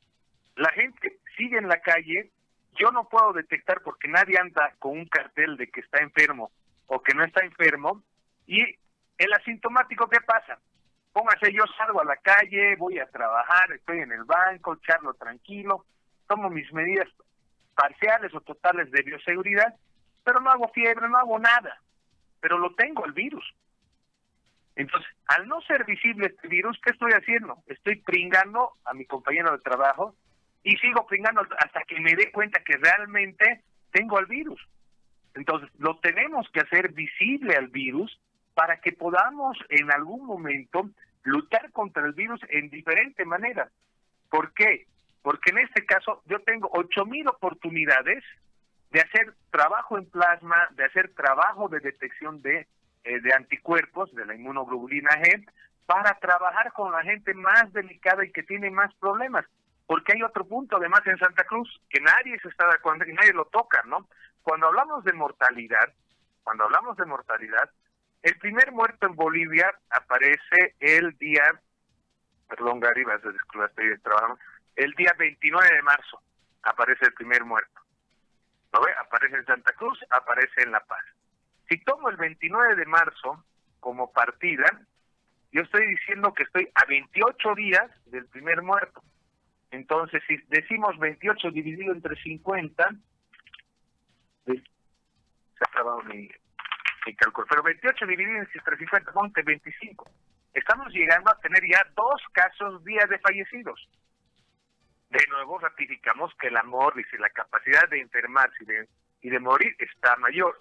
la 0.54 0.70
gente 0.70 1.18
sigue 1.36 1.58
en 1.58 1.66
la 1.66 1.80
calle, 1.80 2.30
yo 2.78 2.92
no 2.92 3.08
puedo 3.08 3.32
detectar 3.32 3.80
porque 3.82 4.06
nadie 4.06 4.38
anda 4.38 4.76
con 4.78 4.92
un 4.92 5.06
cartel 5.06 5.56
de 5.56 5.68
que 5.68 5.80
está 5.80 5.98
enfermo 5.98 6.52
o 6.86 7.02
que 7.02 7.12
no 7.12 7.24
está 7.24 7.44
enfermo, 7.44 8.04
y 8.46 8.62
el 9.18 9.32
asintomático, 9.32 10.08
¿qué 10.08 10.20
pasa? 10.20 10.60
Póngase, 11.12 11.52
yo 11.52 11.64
salgo 11.76 12.00
a 12.00 12.04
la 12.04 12.16
calle, 12.18 12.76
voy 12.76 13.00
a 13.00 13.10
trabajar, 13.10 13.72
estoy 13.72 13.98
en 13.98 14.12
el 14.12 14.22
banco, 14.22 14.76
charlo 14.86 15.14
tranquilo, 15.14 15.84
tomo 16.28 16.48
mis 16.48 16.72
medidas 16.72 17.08
parciales 17.74 18.34
o 18.34 18.40
totales 18.40 18.90
de 18.90 19.02
bioseguridad, 19.02 19.74
pero 20.24 20.40
no 20.40 20.50
hago 20.50 20.68
fiebre, 20.68 21.08
no 21.08 21.18
hago 21.18 21.38
nada, 21.38 21.80
pero 22.40 22.58
lo 22.58 22.74
tengo 22.74 23.04
el 23.04 23.12
virus. 23.12 23.44
Entonces, 24.76 25.10
al 25.26 25.48
no 25.48 25.60
ser 25.62 25.84
visible 25.84 26.26
este 26.26 26.48
virus, 26.48 26.78
¿qué 26.82 26.90
estoy 26.92 27.12
haciendo? 27.12 27.62
Estoy 27.66 27.96
pringando 27.96 28.72
a 28.84 28.94
mi 28.94 29.04
compañero 29.04 29.52
de 29.52 29.58
trabajo 29.58 30.14
y 30.62 30.76
sigo 30.76 31.06
pringando 31.06 31.42
hasta 31.58 31.82
que 31.82 32.00
me 32.00 32.14
dé 32.14 32.30
cuenta 32.32 32.62
que 32.64 32.76
realmente 32.76 33.62
tengo 33.90 34.18
el 34.18 34.26
virus. 34.26 34.60
Entonces, 35.34 35.70
lo 35.78 35.98
tenemos 35.98 36.48
que 36.52 36.60
hacer 36.60 36.92
visible 36.92 37.56
al 37.56 37.68
virus 37.68 38.18
para 38.54 38.80
que 38.80 38.92
podamos 38.92 39.56
en 39.68 39.92
algún 39.92 40.26
momento 40.26 40.90
luchar 41.22 41.70
contra 41.72 42.04
el 42.04 42.12
virus 42.12 42.40
en 42.48 42.70
diferentes 42.70 43.26
maneras. 43.26 43.70
¿Por 44.28 44.52
qué? 44.54 44.86
Porque 45.22 45.50
en 45.50 45.58
este 45.58 45.84
caso 45.84 46.22
yo 46.26 46.40
tengo 46.40 46.70
8.000 46.70 47.28
oportunidades 47.28 48.24
de 48.90 49.00
hacer 49.00 49.34
trabajo 49.50 49.98
en 49.98 50.08
plasma, 50.10 50.68
de 50.72 50.84
hacer 50.84 51.14
trabajo 51.14 51.68
de 51.68 51.80
detección 51.80 52.42
de, 52.42 52.66
eh, 53.04 53.20
de 53.20 53.34
anticuerpos, 53.34 54.12
de 54.14 54.26
la 54.26 54.34
inmunoglobulina 54.34 55.10
G, 55.10 55.46
para 55.86 56.18
trabajar 56.18 56.72
con 56.72 56.92
la 56.92 57.02
gente 57.02 57.34
más 57.34 57.72
delicada 57.72 58.24
y 58.24 58.32
que 58.32 58.42
tiene 58.42 58.70
más 58.70 58.94
problemas. 58.94 59.44
Porque 59.86 60.12
hay 60.14 60.22
otro 60.22 60.44
punto, 60.44 60.76
además, 60.76 61.00
en 61.06 61.18
Santa 61.18 61.44
Cruz, 61.44 61.68
que 61.88 62.00
nadie 62.00 62.38
se 62.40 62.48
está 62.48 62.64
y 63.08 63.12
nadie 63.12 63.32
lo 63.32 63.46
toca, 63.46 63.82
¿no? 63.86 64.06
Cuando 64.42 64.68
hablamos 64.68 65.04
de 65.04 65.12
mortalidad, 65.12 65.92
cuando 66.44 66.64
hablamos 66.64 66.96
de 66.96 67.06
mortalidad, 67.06 67.70
el 68.22 68.36
primer 68.38 68.70
muerto 68.72 69.06
en 69.06 69.16
Bolivia 69.16 69.72
aparece 69.90 70.74
el 70.78 71.16
día, 71.18 71.42
perdón 72.48 72.80
Gary, 72.80 73.02
vas 73.04 73.20
a 73.24 73.30
estoy 73.66 73.98
trabajando, 73.98 74.38
el 74.76 74.92
día 74.92 75.14
29 75.18 75.74
de 75.74 75.82
marzo 75.82 76.20
aparece 76.62 77.06
el 77.06 77.12
primer 77.14 77.44
muerto. 77.44 77.80
¿Lo 78.72 78.80
ve? 78.82 78.92
Aparece 79.00 79.36
en 79.36 79.46
Santa 79.46 79.72
Cruz, 79.72 79.98
aparece 80.10 80.62
en 80.62 80.72
La 80.72 80.80
Paz. 80.80 81.04
Si 81.68 81.78
tomo 81.78 82.08
el 82.08 82.16
29 82.16 82.76
de 82.76 82.86
marzo 82.86 83.44
como 83.80 84.12
partida, 84.12 84.66
yo 85.52 85.62
estoy 85.62 85.86
diciendo 85.86 86.32
que 86.32 86.44
estoy 86.44 86.68
a 86.74 86.84
28 86.86 87.54
días 87.54 87.90
del 88.06 88.26
primer 88.26 88.62
muerto. 88.62 89.02
Entonces, 89.70 90.22
si 90.26 90.36
decimos 90.48 90.98
28 90.98 91.50
dividido 91.50 91.92
entre 91.92 92.20
50, 92.22 92.90
se 94.46 94.54
ha 95.60 95.70
acabado 95.70 96.02
mi, 96.02 96.28
pero 97.04 97.62
28 97.62 98.06
dividido 98.06 98.38
entre 98.38 98.76
50, 98.76 99.12
ponte 99.12 99.42
25. 99.42 100.10
Estamos 100.54 100.92
llegando 100.92 101.30
a 101.30 101.38
tener 101.40 101.62
ya 101.68 101.86
dos 101.94 102.20
casos 102.32 102.84
días 102.84 103.08
de 103.08 103.18
fallecidos. 103.18 103.88
De 105.10 105.26
nuevo 105.28 105.58
ratificamos 105.58 106.32
que 106.40 106.48
el 106.48 106.56
amor 106.56 106.94
y 106.96 107.16
la 107.18 107.30
capacidad 107.30 107.88
de 107.88 108.00
enfermarse 108.00 108.62
y 108.62 108.66
de, 108.66 108.88
y 109.22 109.30
de 109.30 109.40
morir 109.40 109.74
está 109.78 110.16
mayor. 110.16 110.60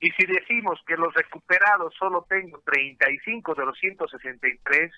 Y 0.00 0.10
si 0.12 0.24
decimos 0.26 0.80
que 0.86 0.96
los 0.96 1.12
recuperados 1.14 1.92
solo 1.98 2.24
tengo 2.28 2.60
35 2.60 3.54
de 3.56 3.66
los 3.66 3.76
163, 3.78 4.92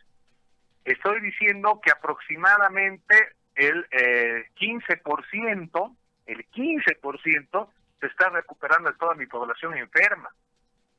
estoy 0.85 1.21
diciendo 1.23 1.81
que 1.83 1.91
aproximadamente 1.91 3.17
el 3.55 3.87
eh, 3.91 4.45
15%, 4.61 5.97
el 6.27 6.51
15% 6.51 7.69
se 8.01 8.07
está 8.07 8.29
recuperando 8.29 8.91
de 8.91 8.99
toda 8.99 9.15
mi 9.15 9.27
población 9.27 9.79
enferma. 9.79 10.29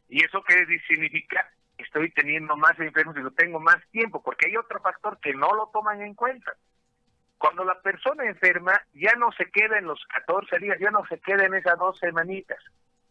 ¿Y 0.10 0.26
eso 0.26 0.44
qué 0.44 0.66
significa? 0.88 1.48
Estoy 1.78 2.10
teniendo 2.12 2.58
más 2.58 2.80
enfermos 2.80 3.16
y 3.18 3.22
no 3.22 3.32
tengo 3.32 3.60
más 3.60 3.78
tiempo, 3.92 4.24
porque 4.24 4.48
hay 4.48 4.58
otro 4.58 4.80
factor 4.82 5.20
que 5.20 5.34
no 5.34 5.54
lo 5.54 5.68
toman 5.68 6.02
en 6.02 6.16
cuenta. 6.16 6.56
Cuando 7.42 7.64
la 7.64 7.82
persona 7.82 8.26
enferma 8.26 8.80
ya 8.94 9.16
no 9.18 9.32
se 9.32 9.50
queda 9.50 9.80
en 9.80 9.86
los 9.86 10.00
14 10.14 10.60
días, 10.60 10.78
ya 10.80 10.92
no 10.92 11.04
se 11.08 11.20
queda 11.22 11.44
en 11.44 11.56
esas 11.56 11.76
dos 11.80 11.98
semanitas. 11.98 12.60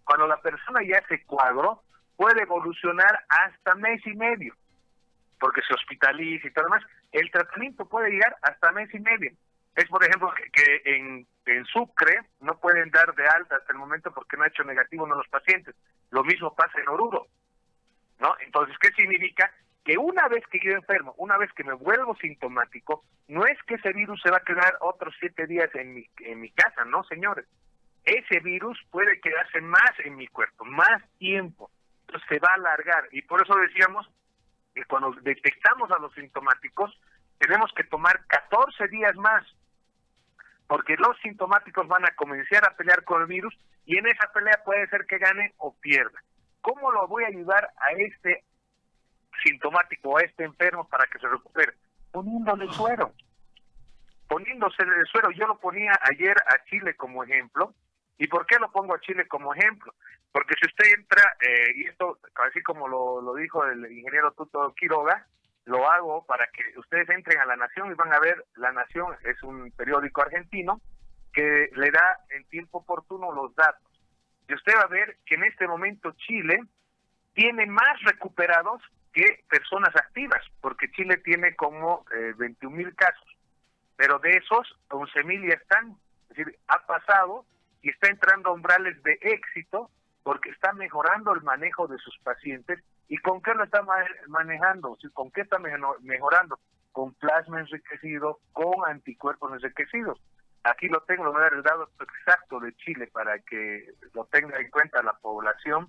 Cuando 0.05 0.29
la 0.29 0.41
persona 0.41 0.83
ya 0.87 1.05
se 1.09 1.25
cuadro, 1.25 1.83
puede 2.15 2.43
evolucionar 2.43 3.25
hasta 3.29 3.75
mes 3.75 4.01
y 4.07 4.15
medio, 4.15 4.55
porque 5.41 5.63
se 5.67 5.75
hospitaliza 5.75 6.47
y 6.47 6.53
todo 6.53 6.67
demás. 6.67 6.85
el 7.11 7.29
tratamiento 7.33 7.87
puede 7.87 8.11
llegar 8.11 8.37
hasta 8.43 8.71
mes 8.71 8.95
y 8.95 9.01
medio. 9.01 9.33
Es, 9.75 9.89
por 9.89 10.05
ejemplo, 10.05 10.33
que, 10.53 10.81
en, 10.85 11.27
en, 11.47 11.65
Sucre 11.65 12.21
no 12.39 12.57
pueden 12.61 12.89
dar 12.93 13.13
de 13.17 13.27
alta 13.27 13.57
hasta 13.57 13.73
el 13.73 13.81
momento 13.81 14.13
porque 14.13 14.37
no 14.37 14.45
ha 14.45 14.49
hecho 14.49 14.63
negativo 14.63 15.07
uno 15.07 15.17
de 15.17 15.23
los 15.23 15.29
pacientes. 15.29 15.75
Lo 16.11 16.23
mismo 16.23 16.55
pasa 16.55 16.81
en 16.81 16.89
Oruro. 16.89 17.27
¿no? 18.21 18.37
Entonces, 18.39 18.77
¿qué 18.79 18.93
significa? 18.93 19.53
Que 19.91 19.99
una 19.99 20.29
vez 20.29 20.47
que 20.47 20.61
quedo 20.61 20.77
enfermo, 20.77 21.17
una 21.19 21.37
vez 21.37 21.53
que 21.53 21.65
me 21.65 21.73
vuelvo 21.73 22.15
sintomático, 22.15 23.03
no 23.27 23.45
es 23.45 23.61
que 23.65 23.75
ese 23.75 23.93
virus 23.93 24.23
se 24.23 24.31
va 24.31 24.37
a 24.37 24.45
quedar 24.45 24.77
otros 24.83 25.13
siete 25.19 25.49
días 25.49 25.69
en 25.75 25.95
mi, 25.95 26.07
en 26.21 26.41
mi 26.41 26.49
casa, 26.53 26.85
no, 26.85 27.03
señores. 27.03 27.45
Ese 28.05 28.39
virus 28.39 28.79
puede 28.93 29.21
quedarse 29.21 29.61
más 29.61 29.91
en 30.05 30.15
mi 30.15 30.29
cuerpo, 30.29 30.65
más 30.65 31.03
tiempo. 31.19 31.73
Entonces 32.03 32.29
se 32.29 32.39
va 32.39 32.51
a 32.53 32.55
alargar. 32.55 33.09
Y 33.11 33.23
por 33.23 33.43
eso 33.43 33.53
decíamos 33.57 34.09
que 34.77 34.85
cuando 34.85 35.11
detectamos 35.23 35.91
a 35.91 35.99
los 35.99 36.15
sintomáticos, 36.15 36.97
tenemos 37.39 37.73
que 37.75 37.83
tomar 37.83 38.25
14 38.29 38.87
días 38.87 39.17
más, 39.17 39.45
porque 40.69 40.95
los 40.99 41.19
sintomáticos 41.19 41.89
van 41.89 42.05
a 42.05 42.15
comenzar 42.15 42.65
a 42.65 42.77
pelear 42.77 43.03
con 43.03 43.23
el 43.23 43.27
virus 43.27 43.59
y 43.87 43.99
en 43.99 44.07
esa 44.07 44.33
pelea 44.33 44.63
puede 44.65 44.87
ser 44.87 45.05
que 45.07 45.19
gane 45.19 45.53
o 45.57 45.75
pierda. 45.81 46.23
¿Cómo 46.61 46.93
lo 46.93 47.09
voy 47.09 47.25
a 47.25 47.27
ayudar 47.27 47.71
a 47.77 47.91
este 47.99 48.45
sintomático, 49.43 50.17
a 50.17 50.23
este 50.23 50.45
enfermo 50.45 50.89
para 50.89 51.07
que 51.07 51.19
se 51.19 51.29
recupere? 51.29 51.75
Poniéndole 52.13 52.67
suero. 52.73 53.13
Poniéndose 54.29 54.83
el 54.83 55.07
suero. 55.07 55.31
Yo 55.33 55.47
lo 55.47 55.59
ponía 55.59 55.93
ayer 56.03 56.37
a 56.47 56.65
Chile 56.65 56.95
como 56.97 57.25
ejemplo. 57.25 57.75
¿Y 58.19 58.29
por 58.29 58.47
qué 58.47 58.57
lo 58.59 58.71
pongo 58.71 58.95
a 58.95 59.01
Chile 59.01 59.27
como 59.27 59.55
ejemplo? 59.55 59.95
Porque 60.33 60.55
si 60.61 60.67
usted 60.67 60.99
entra, 60.99 61.37
eh, 61.41 61.73
y 61.77 61.87
esto, 61.87 62.19
así 62.47 62.63
como 62.63 62.87
lo, 62.87 63.21
lo 63.21 63.35
dijo 63.35 63.65
el 63.65 63.91
ingeniero 63.91 64.33
Tuto 64.33 64.73
Quiroga, 64.75 65.27
lo 65.65 65.91
hago 65.91 66.25
para 66.27 66.47
que 66.49 66.79
ustedes 66.79 67.09
entren 67.09 67.41
a 67.41 67.47
La 67.47 67.57
Nación 67.57 67.91
y 67.91 67.95
van 67.95 68.13
a 68.13 68.21
ver, 68.21 68.45
La 68.57 68.73
Nación 68.73 69.17
es 69.25 69.43
un 69.43 69.71
periódico 69.73 70.23
argentino 70.23 70.81
que 71.33 71.71
le 71.75 71.91
da 71.91 72.21
en 72.31 72.45
tiempo 72.49 72.79
oportuno 72.79 73.33
los 73.33 73.55
datos. 73.55 73.89
Y 74.49 74.55
usted 74.55 74.73
va 74.77 74.83
a 74.83 74.89
ver 74.89 75.19
que 75.25 75.37
en 75.37 75.45
este 75.45 75.67
momento 75.69 76.13
Chile 76.13 76.61
tiene 77.35 77.67
más 77.67 78.03
recuperados 78.03 78.83
que 79.13 79.45
personas 79.49 79.95
activas, 79.97 80.43
porque 80.61 80.91
Chile 80.93 81.17
tiene 81.19 81.57
como 81.57 82.05
eh, 82.15 82.35
21 82.37 82.77
mil 82.77 82.95
casos, 82.95 83.27
pero 83.97 84.19
de 84.19 84.31
esos 84.31 84.79
11 84.89 85.25
mil 85.25 85.49
ya 85.49 85.55
están, 85.55 85.97
es 86.31 86.37
decir, 86.37 86.59
ha 86.69 86.87
pasado 86.87 87.45
y 87.83 87.91
está 87.91 88.09
entrando 88.09 88.51
a 88.51 88.55
umbrales 88.55 89.03
de 89.03 89.19
éxito 89.23 89.91
porque 90.23 90.51
está 90.51 90.73
mejorando 90.73 91.33
el 91.33 91.43
manejo 91.43 91.89
de 91.89 91.99
sus 91.99 92.17
pacientes 92.19 92.83
¿Y 93.11 93.19
con 93.19 93.43
qué 93.43 93.53
lo 93.55 93.65
está 93.65 93.85
manejando? 94.29 94.97
¿Con 95.15 95.33
qué 95.33 95.41
está 95.41 95.59
mejorando? 95.59 96.61
Con 96.93 97.13
plasma 97.15 97.59
enriquecido, 97.59 98.39
con 98.53 98.73
anticuerpos 98.87 99.53
enriquecidos. 99.53 100.21
Aquí 100.63 100.87
lo 100.87 101.01
tengo, 101.03 101.25
lo 101.25 101.33
voy 101.33 101.41
a 101.41 101.45
dar 101.45 101.55
el 101.55 101.63
dato 101.65 101.91
exacto 101.99 102.61
de 102.61 102.73
Chile 102.77 103.09
para 103.09 103.41
que 103.41 103.95
lo 104.15 104.27
tenga 104.27 104.57
en 104.61 104.71
cuenta 104.71 105.03
la 105.03 105.15
población. 105.15 105.89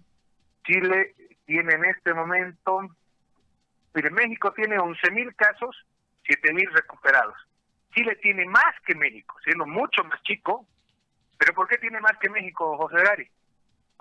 Chile 0.63 1.13
tiene 1.45 1.75
en 1.75 1.85
este 1.85 2.11
momento, 2.15 2.89
mire, 3.93 4.09
México 4.11 4.51
tiene 4.53 4.77
11.000 4.77 5.35
casos, 5.35 5.75
7.000 6.25 6.71
recuperados. 6.71 7.35
Chile 7.93 8.15
tiene 8.21 8.45
más 8.45 8.73
que 8.85 8.95
México, 8.95 9.35
siendo 9.43 9.65
mucho 9.65 10.03
más 10.03 10.21
chico. 10.23 10.65
¿Pero 11.37 11.53
por 11.53 11.67
qué 11.67 11.77
tiene 11.77 11.99
más 11.99 12.17
que 12.19 12.29
México, 12.29 12.77
José 12.77 13.03
Gary? 13.03 13.29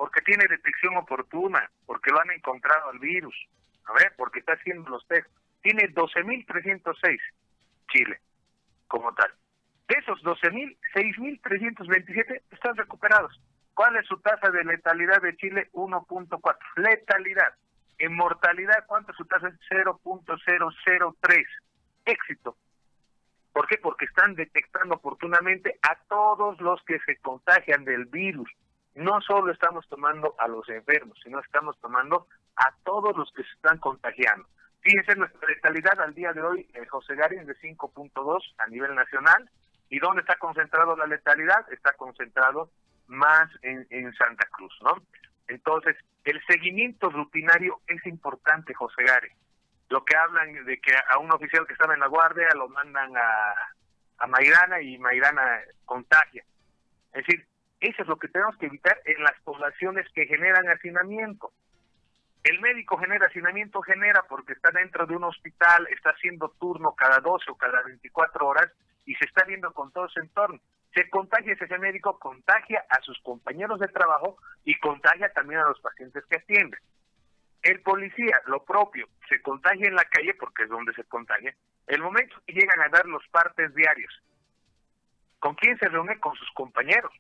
porque 0.01 0.23
tiene 0.23 0.47
detección 0.49 0.97
oportuna, 0.97 1.71
porque 1.85 2.11
lo 2.11 2.23
han 2.23 2.31
encontrado 2.31 2.89
al 2.89 2.99
virus, 3.01 3.37
a 3.85 3.93
ver, 3.93 4.15
porque 4.17 4.39
está 4.39 4.55
haciendo 4.55 4.89
los 4.89 5.07
test. 5.07 5.29
Tiene 5.61 5.91
12.306 5.91 7.21
Chile 7.93 8.19
como 8.89 9.13
tal. 9.13 9.31
De 9.89 9.97
esos 9.99 10.19
12.000, 10.23 10.75
6.327 10.95 12.41
están 12.51 12.77
recuperados. 12.79 13.39
¿Cuál 13.75 13.95
es 13.97 14.07
su 14.07 14.17
tasa 14.21 14.49
de 14.49 14.65
letalidad 14.65 15.21
de 15.21 15.37
Chile? 15.37 15.69
1.4. 15.75 16.57
Letalidad. 16.77 17.55
En 18.01 18.17
mortalidad, 18.17 18.85
¿cuánto 18.87 19.13
es 19.13 19.17
su 19.17 19.25
tasa? 19.25 19.53
0.003. 19.71 21.47
Éxito. 22.05 22.57
¿Por 23.53 23.67
qué? 23.69 23.79
Porque 23.79 24.07
están 24.07 24.35
detectando 24.35 24.97
oportunamente 24.97 25.79
a 25.83 25.97
todos 26.09 26.61
los 26.61 26.83
que 26.85 26.99
se 27.07 27.17
contagian 27.19 27.85
del 27.85 28.07
virus 28.07 28.51
no 28.95 29.21
solo 29.21 29.53
estamos 29.53 29.87
tomando 29.89 30.35
a 30.39 30.49
los 30.49 30.69
enfermos, 30.69 31.19
sino 31.23 31.41
estamos 31.41 31.79
tomando 31.81 32.27
a 32.57 32.75
todos 32.85 33.17
los 33.17 33.31
que 33.33 33.43
se 33.43 33.51
están 33.51 33.79
contagiando. 33.79 34.47
Fíjense, 34.81 35.15
nuestra 35.15 35.49
letalidad 35.49 36.01
al 36.01 36.15
día 36.15 36.33
de 36.33 36.43
hoy, 36.43 36.69
eh, 36.75 36.87
José 36.87 37.15
Gary, 37.15 37.37
es 37.37 37.47
de 37.47 37.57
5.2 37.57 38.55
a 38.59 38.67
nivel 38.69 38.95
nacional. 38.95 39.49
¿Y 39.89 39.99
dónde 39.99 40.21
está 40.21 40.37
concentrado 40.37 40.97
la 40.97 41.07
letalidad? 41.07 41.71
Está 41.73 41.93
concentrado 41.95 42.71
más 43.07 43.51
en, 43.63 43.87
en 43.91 44.13
Santa 44.15 44.47
Cruz, 44.51 44.73
¿no? 44.83 45.03
Entonces, 45.51 45.97
el 46.25 46.41
seguimiento 46.47 47.11
rutinario 47.11 47.81
es 47.89 48.05
importante, 48.07 48.73
José 48.73 49.03
Gary. 49.03 49.31
Lo 49.89 50.05
que 50.05 50.17
hablan 50.17 50.65
de 50.65 50.81
que 50.81 50.93
a 51.09 51.19
un 51.19 51.33
oficial 51.33 51.67
que 51.67 51.73
estaba 51.73 51.95
en 51.95 52.01
la 52.01 52.07
guardia 52.07 52.47
lo 52.55 52.69
mandan 52.69 53.17
a, 53.17 53.55
a 54.19 54.27
Maidana 54.29 54.81
y 54.81 54.97
Maidana 54.99 55.61
contagia. 55.85 56.45
Es 57.13 57.27
decir, 57.27 57.45
eso 57.81 58.03
es 58.03 58.09
lo 58.09 58.17
que 58.17 58.29
tenemos 58.29 58.57
que 58.59 58.67
evitar 58.67 59.01
en 59.05 59.23
las 59.25 59.39
poblaciones 59.41 60.07
que 60.15 60.27
generan 60.27 60.69
hacinamiento. 60.69 61.53
El 62.45 62.61
médico 62.61 62.97
genera 62.97 63.27
hacinamiento, 63.27 63.83
genera 63.83 64.23
porque 64.29 64.53
está 64.53 64.71
dentro 64.71 65.07
de 65.07 65.17
un 65.17 65.25
hospital, 65.25 65.89
está 65.91 66.11
haciendo 66.11 66.55
turno 66.61 66.95
cada 66.95 67.19
12 67.19 67.51
o 67.51 67.57
cada 67.57 67.83
24 67.83 68.47
horas 68.47 68.71
y 69.05 69.15
se 69.17 69.25
está 69.25 69.45
viendo 69.45 69.73
con 69.73 69.91
todo 69.91 70.09
su 70.09 70.21
entorno. 70.21 70.61
Se 70.95 71.09
contagia 71.09 71.53
ese 71.53 71.79
médico, 71.79 72.19
contagia 72.19 72.85
a 72.89 73.01
sus 73.03 73.19
compañeros 73.21 73.79
de 73.79 73.89
trabajo 73.89 74.39
y 74.65 74.79
contagia 74.79 75.33
también 75.33 75.61
a 75.61 75.69
los 75.69 75.81
pacientes 75.81 76.25
que 76.27 76.37
atiende. 76.37 76.79
El 77.63 77.81
policía, 77.83 78.41
lo 78.47 78.65
propio, 78.65 79.07
se 79.29 79.41
contagia 79.43 79.89
en 79.89 79.95
la 79.95 80.05
calle 80.05 80.35
porque 80.35 80.65
es 80.65 80.69
donde 80.69 80.93
se 80.95 81.05
contagia. 81.05 81.55
El 81.87 82.03
momento 82.03 82.37
que 82.47 82.55
llegan 82.55 82.81
a 82.81 82.89
dar 82.89 83.07
los 83.07 83.27
partes 83.29 83.75
diarios, 83.75 84.13
¿con 85.39 85.55
quién 85.55 85.79
se 85.79 85.89
reúne? 85.89 86.19
Con 86.19 86.35
sus 86.35 86.51
compañeros 86.53 87.13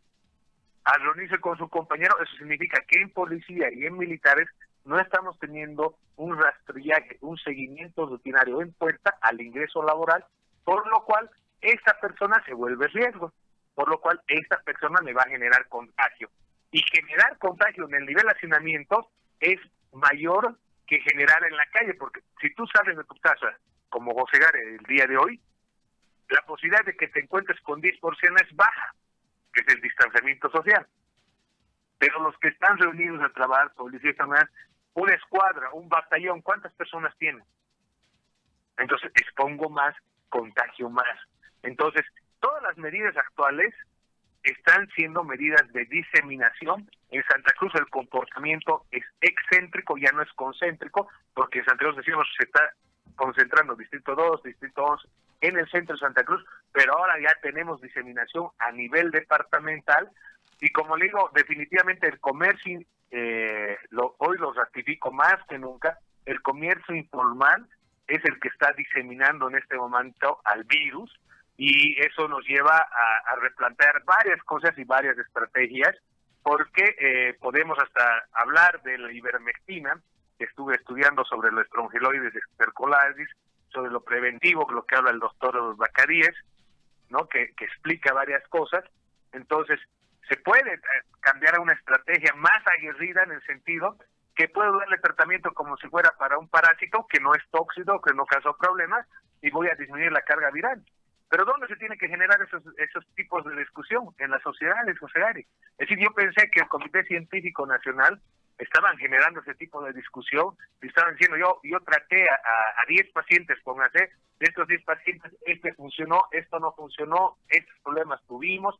al 0.84 1.02
reunirse 1.02 1.38
con 1.38 1.56
su 1.58 1.68
compañero, 1.68 2.14
eso 2.22 2.36
significa 2.36 2.80
que 2.86 3.00
en 3.00 3.10
policía 3.10 3.68
y 3.72 3.86
en 3.86 3.98
militares 3.98 4.48
no 4.84 4.98
estamos 4.98 5.38
teniendo 5.38 5.96
un 6.16 6.36
rastrillaje, 6.38 7.18
un 7.20 7.36
seguimiento 7.38 8.06
rutinario 8.06 8.62
en 8.62 8.72
puerta 8.72 9.16
al 9.20 9.40
ingreso 9.40 9.82
laboral, 9.82 10.24
por 10.64 10.88
lo 10.90 11.04
cual 11.04 11.30
esta 11.60 11.98
persona 12.00 12.42
se 12.46 12.54
vuelve 12.54 12.88
riesgo, 12.88 13.32
por 13.74 13.88
lo 13.88 14.00
cual 14.00 14.20
esta 14.26 14.60
persona 14.62 15.00
me 15.02 15.12
va 15.12 15.22
a 15.22 15.30
generar 15.30 15.68
contagio. 15.68 16.30
Y 16.70 16.82
generar 16.92 17.38
contagio 17.38 17.86
en 17.88 17.94
el 17.94 18.06
nivel 18.06 18.24
de 18.24 18.32
hacinamiento 18.32 19.10
es 19.40 19.58
mayor 19.92 20.56
que 20.86 21.00
generar 21.00 21.44
en 21.44 21.56
la 21.56 21.66
calle, 21.66 21.94
porque 21.94 22.20
si 22.40 22.54
tú 22.54 22.66
sales 22.66 22.96
de 22.96 23.04
tu 23.04 23.14
casa 23.16 23.58
como 23.88 24.12
gocegar 24.12 24.54
el 24.56 24.78
día 24.84 25.06
de 25.06 25.16
hoy, 25.16 25.40
la 26.28 26.42
posibilidad 26.42 26.84
de 26.84 26.96
que 26.96 27.08
te 27.08 27.20
encuentres 27.20 27.60
con 27.62 27.82
10% 27.82 28.42
es 28.42 28.56
baja 28.56 28.94
que 29.52 29.60
es 29.62 29.74
el 29.74 29.80
distanciamiento 29.80 30.50
social. 30.50 30.86
Pero 31.98 32.22
los 32.22 32.36
que 32.38 32.48
están 32.48 32.78
reunidos 32.78 33.20
a 33.22 33.32
trabajar, 33.32 33.72
policía, 33.74 34.14
una 34.94 35.14
escuadra, 35.14 35.70
un 35.72 35.88
batallón, 35.88 36.40
¿cuántas 36.42 36.72
personas 36.74 37.16
tienen? 37.18 37.44
Entonces 38.78 39.10
expongo 39.14 39.68
más, 39.68 39.94
contagio 40.28 40.88
más. 40.88 41.18
Entonces, 41.62 42.04
todas 42.40 42.62
las 42.62 42.76
medidas 42.76 43.16
actuales 43.16 43.74
están 44.42 44.88
siendo 44.94 45.22
medidas 45.22 45.70
de 45.72 45.84
diseminación. 45.86 46.88
En 47.10 47.22
Santa 47.24 47.52
Cruz 47.52 47.72
el 47.74 47.88
comportamiento 47.88 48.84
es 48.90 49.04
excéntrico, 49.20 49.96
ya 49.98 50.12
no 50.12 50.22
es 50.22 50.32
concéntrico, 50.32 51.08
porque 51.34 51.60
en 51.60 51.66
Santa 51.66 51.84
Cruz 51.84 51.96
decimos 51.96 52.26
se 52.38 52.44
está 52.44 52.70
concentrando 53.16 53.76
Distrito 53.76 54.14
2, 54.14 54.42
Distrito 54.42 54.82
11, 54.82 55.08
en 55.42 55.58
el 55.58 55.70
centro 55.70 55.94
de 55.94 56.00
Santa 56.00 56.24
Cruz, 56.24 56.44
pero 56.72 56.96
ahora 56.96 57.20
ya 57.20 57.34
tenemos 57.42 57.80
diseminación 57.80 58.48
a 58.58 58.72
nivel 58.72 59.10
departamental 59.10 60.10
y 60.60 60.70
como 60.70 60.96
le 60.96 61.06
digo, 61.06 61.30
definitivamente 61.34 62.06
el 62.06 62.20
comercio, 62.20 62.80
eh, 63.10 63.76
lo, 63.90 64.14
hoy 64.18 64.38
lo 64.38 64.52
ratifico 64.52 65.10
más 65.10 65.36
que 65.48 65.58
nunca, 65.58 65.98
el 66.26 66.42
comercio 66.42 66.94
informal 66.94 67.66
es 68.06 68.22
el 68.24 68.38
que 68.40 68.48
está 68.48 68.72
diseminando 68.72 69.48
en 69.48 69.56
este 69.56 69.76
momento 69.76 70.40
al 70.44 70.64
virus 70.64 71.18
y 71.62 71.94
eso 72.00 72.26
nos 72.26 72.42
lleva 72.48 72.74
a, 72.74 73.36
replantear 73.36 74.02
varias 74.04 74.42
cosas 74.44 74.72
y 74.78 74.84
varias 74.84 75.18
estrategias 75.18 75.94
porque 76.42 76.96
eh, 76.98 77.36
podemos 77.38 77.78
hasta 77.78 78.24
hablar 78.32 78.80
de 78.82 78.96
la 78.96 79.12
ivermectina, 79.12 80.00
que 80.38 80.46
estuve 80.46 80.76
estudiando 80.76 81.22
sobre 81.26 81.52
los 81.52 81.66
estrongiloides 81.66 82.34
estercolaris, 82.34 83.28
sobre 83.68 83.90
lo 83.90 84.02
preventivo, 84.02 84.66
lo 84.70 84.86
que 84.86 84.96
habla 84.96 85.10
el 85.10 85.18
doctor 85.18 85.76
Bacaríes, 85.76 86.34
¿no? 87.10 87.28
Que, 87.28 87.52
explica 87.58 88.14
varias 88.14 88.42
cosas. 88.48 88.82
Entonces, 89.32 89.78
se 90.30 90.38
puede 90.38 90.72
eh, 90.72 90.80
cambiar 91.20 91.56
a 91.56 91.60
una 91.60 91.74
estrategia 91.74 92.32
más 92.36 92.66
aguerrida 92.78 93.22
en 93.24 93.32
el 93.32 93.42
sentido 93.42 93.98
que 94.34 94.48
puedo 94.48 94.78
darle 94.78 94.96
tratamiento 94.96 95.52
como 95.52 95.76
si 95.76 95.88
fuera 95.88 96.10
para 96.18 96.38
un 96.38 96.48
parásito 96.48 97.06
que 97.06 97.20
no 97.20 97.34
es 97.34 97.42
tóxico, 97.50 98.00
que 98.00 98.14
no 98.14 98.24
causó 98.24 98.56
problemas, 98.56 99.06
y 99.42 99.50
voy 99.50 99.68
a 99.68 99.74
disminuir 99.74 100.10
la 100.10 100.22
carga 100.22 100.50
viral. 100.50 100.82
Pero 101.30 101.44
¿dónde 101.44 101.68
se 101.68 101.76
tiene 101.76 101.96
que 101.96 102.08
generar 102.08 102.42
esos, 102.42 102.62
esos 102.76 103.06
tipos 103.14 103.44
de 103.44 103.56
discusión? 103.56 104.08
En 104.18 104.30
las 104.30 104.42
sociedades, 104.42 104.98
José 104.98 105.20
Gary. 105.20 105.46
Es 105.78 105.88
decir, 105.88 105.98
yo 105.98 106.12
pensé 106.12 106.50
que 106.50 106.60
el 106.60 106.68
Comité 106.68 107.04
Científico 107.04 107.64
Nacional 107.66 108.20
estaban 108.58 108.98
generando 108.98 109.40
ese 109.40 109.54
tipo 109.54 109.82
de 109.82 109.92
discusión 109.92 110.54
y 110.82 110.88
estaban 110.88 111.14
diciendo, 111.14 111.38
yo 111.38 111.60
yo 111.62 111.80
traté 111.80 112.24
a 112.24 112.84
10 112.88 113.12
pacientes, 113.12 113.58
póngase, 113.62 114.10
de 114.40 114.46
estos 114.46 114.66
10 114.66 114.82
pacientes, 114.84 115.32
este 115.46 115.72
funcionó, 115.74 116.24
esto 116.32 116.58
no 116.58 116.72
funcionó, 116.72 117.36
estos 117.48 117.78
problemas 117.84 118.20
tuvimos, 118.26 118.74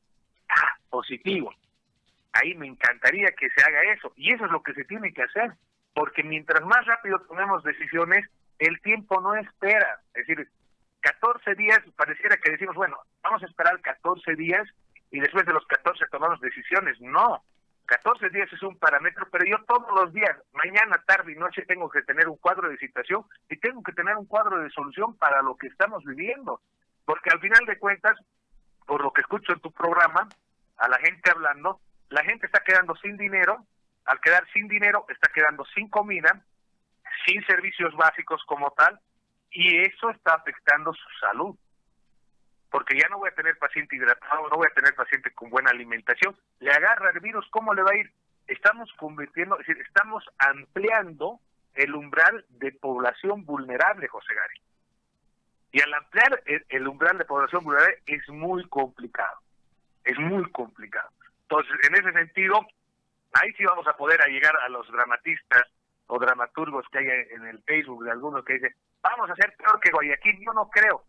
ah, 0.49 0.75
positivo. 0.89 1.55
Ahí 2.33 2.55
me 2.55 2.67
encantaría 2.67 3.31
que 3.33 3.49
se 3.51 3.63
haga 3.63 3.93
eso. 3.93 4.13
Y 4.17 4.33
eso 4.33 4.47
es 4.47 4.51
lo 4.51 4.63
que 4.63 4.75
se 4.75 4.85
tiene 4.85 5.13
que 5.13 5.23
hacer. 5.23 5.53
Porque 5.95 6.23
mientras 6.23 6.63
más 6.65 6.87
rápido 6.87 7.21
tomemos 7.21 7.63
decisiones, 7.63 8.25
el 8.59 8.81
tiempo 8.81 9.21
no 9.21 9.35
espera. 9.35 10.01
Es 10.15 10.27
decir, 10.27 10.49
14 11.01 11.55
días, 11.55 11.81
pareciera 11.97 12.37
que 12.37 12.51
decimos, 12.51 12.77
bueno, 12.77 12.99
vamos 13.23 13.43
a 13.43 13.47
esperar 13.47 13.81
14 13.81 14.35
días 14.37 14.67
y 15.11 15.21
después 15.21 15.45
de 15.47 15.53
los 15.53 15.67
14 15.67 16.05
tomamos 16.11 16.41
decisiones. 16.41 17.01
No, 17.01 17.43
14 17.87 18.29
días 18.31 18.53
es 18.53 18.63
un 18.63 18.79
parámetro, 18.79 19.27
pero 19.33 19.45
yo 19.45 19.57
todos 19.65 19.91
los 19.95 20.13
días, 20.13 20.37
mañana, 20.53 21.03
tarde 21.07 21.33
y 21.33 21.35
noche, 21.35 21.65
tengo 21.67 21.91
que 21.91 22.03
tener 22.03 22.29
un 22.29 22.37
cuadro 22.37 22.69
de 22.69 22.79
situación 22.79 23.25
y 23.49 23.57
tengo 23.57 23.83
que 23.83 23.93
tener 23.93 24.17
un 24.17 24.27
cuadro 24.27 24.61
de 24.61 24.71
solución 24.71 25.17
para 25.17 25.43
lo 25.43 25.57
que 25.57 25.67
estamos 25.67 26.05
viviendo. 26.05 26.61
Porque 27.05 27.31
al 27.31 27.41
final 27.41 27.67
de 27.67 27.79
cuentas, 27.79 28.17
por 28.87 29.03
lo 29.03 29.13
que 29.13 29.23
escucho 29.23 29.53
en 29.53 29.61
tu 29.61 29.73
programa, 29.73 30.29
a 30.77 30.89
la 30.89 30.99
gente 30.99 31.31
hablando, 31.31 31.81
la 32.11 32.23
gente 32.23 32.47
está 32.47 32.61
quedando 32.61 32.95
sin 32.97 33.17
dinero, 33.17 33.67
al 34.05 34.21
quedar 34.21 34.47
sin 34.53 34.69
dinero 34.69 35.05
está 35.09 35.31
quedando 35.33 35.65
sin 35.75 35.89
comida, 35.89 36.45
sin 37.27 37.45
servicios 37.47 37.95
básicos 37.97 38.43
como 38.47 38.71
tal, 38.71 39.01
y 39.51 39.79
eso 39.79 40.11
está 40.11 40.35
afectando 40.35 40.93
su 40.95 41.09
salud. 41.21 41.57
Porque 42.71 42.97
ya 42.97 43.09
no 43.09 43.19
voy 43.19 43.31
a 43.31 43.35
tener 43.35 43.59
paciente 43.59 43.97
hidratado, 43.97 44.49
no 44.49 44.57
voy 44.57 44.69
a 44.71 44.75
tener 44.75 44.95
paciente 44.95 45.33
con 45.33 45.51
buena 45.51 45.71
alimentación. 45.71 46.37
Le 46.61 46.71
agarra 46.71 47.11
el 47.11 47.21
virus, 47.21 47.47
¿cómo 47.51 47.75
le 47.75 47.83
va 47.83 47.91
a 47.91 47.97
ir? 47.97 48.13
Estamos 48.47 48.93
convirtiendo, 48.97 49.59
es 49.59 49.67
decir, 49.67 49.83
estamos 49.85 50.25
ampliando 50.39 51.41
el 51.75 51.95
umbral 51.95 52.45
de 52.49 52.73
población 52.73 53.45
vulnerable, 53.45 54.07
José 54.09 54.35
Gary. 54.35 54.61
Y 55.73 55.81
al 55.81 55.95
ampliar 55.95 56.43
el 56.69 56.89
umbral 56.89 57.19
de 57.19 57.25
población 57.25 57.65
vulnerable 57.65 57.99
es 58.07 58.29
muy 58.29 58.69
complicado. 58.69 59.39
Es 60.05 60.19
muy 60.19 60.49
complicado. 60.51 61.11
Entonces, 61.43 61.75
en 61.89 61.95
ese 61.95 62.13
sentido, 62.13 62.67
ahí 63.33 63.53
sí 63.57 63.65
vamos 63.65 63.87
a 63.87 63.97
poder 63.97 64.21
llegar 64.29 64.57
a 64.57 64.69
los 64.69 64.91
dramatistas 64.91 65.63
o 66.07 66.19
dramaturgos 66.19 66.87
que 66.91 66.99
hay 66.99 67.07
en 67.31 67.47
el 67.47 67.63
Facebook 67.63 68.05
de 68.05 68.11
algunos 68.11 68.45
que 68.45 68.55
dicen, 68.55 68.75
vamos 69.03 69.31
a 69.31 69.33
hacer 69.33 69.55
peor 69.57 69.81
que 69.81 69.91
Guayaquil. 69.91 70.41
Yo 70.45 70.53
no 70.53 70.69
creo. 70.71 71.05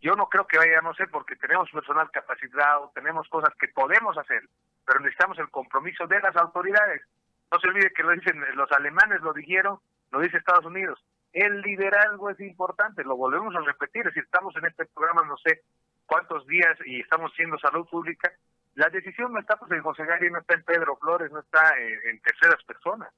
Yo 0.00 0.14
no 0.14 0.28
creo 0.28 0.46
que 0.46 0.58
vayamos 0.58 0.94
a 0.94 0.96
ser 0.96 1.10
porque 1.10 1.36
tenemos 1.36 1.70
personal 1.70 2.10
capacitado, 2.10 2.92
tenemos 2.94 3.28
cosas 3.28 3.54
que 3.58 3.68
podemos 3.68 4.16
hacer, 4.18 4.42
pero 4.84 5.00
necesitamos 5.00 5.38
el 5.38 5.50
compromiso 5.50 6.06
de 6.06 6.20
las 6.20 6.36
autoridades. 6.36 7.02
No 7.50 7.58
se 7.58 7.68
olvide 7.68 7.92
que 7.92 8.02
lo 8.02 8.10
dicen 8.10 8.44
los 8.54 8.70
alemanes, 8.72 9.22
lo 9.22 9.32
dijeron, 9.32 9.78
lo 10.10 10.20
dice 10.20 10.36
Estados 10.36 10.66
Unidos. 10.66 11.02
El 11.32 11.60
liderazgo 11.62 12.30
es 12.30 12.40
importante, 12.40 13.04
lo 13.04 13.16
volvemos 13.16 13.54
a 13.56 13.60
repetir. 13.60 14.10
Si 14.12 14.20
estamos 14.20 14.54
en 14.56 14.66
este 14.66 14.84
programa, 14.86 15.22
no 15.26 15.36
sé 15.38 15.62
cuántos 16.06 16.46
días 16.46 16.76
y 16.84 17.00
estamos 17.00 17.32
siendo 17.34 17.58
salud 17.58 17.86
pública, 17.88 18.32
la 18.74 18.88
decisión 18.90 19.32
no 19.32 19.40
está 19.40 19.56
pues, 19.56 19.72
en 19.72 19.82
José 19.82 20.04
Gary, 20.04 20.30
no 20.30 20.38
está 20.38 20.54
en 20.54 20.62
Pedro 20.62 20.96
Flores, 20.96 21.32
no 21.32 21.40
está 21.40 21.76
en, 21.78 22.20
terceras 22.20 22.62
personas. 22.64 23.12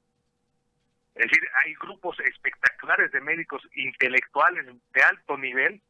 Es 1.19 1.25
decir, 1.25 1.43
hay 1.65 1.75
grupos 1.75 2.17
espectaculares 2.21 3.11
de 3.11 3.21
médicos 3.21 3.61
intelectuales 3.75 4.67
de 4.67 5.03
alto 5.03 5.37
nivel 5.37 5.83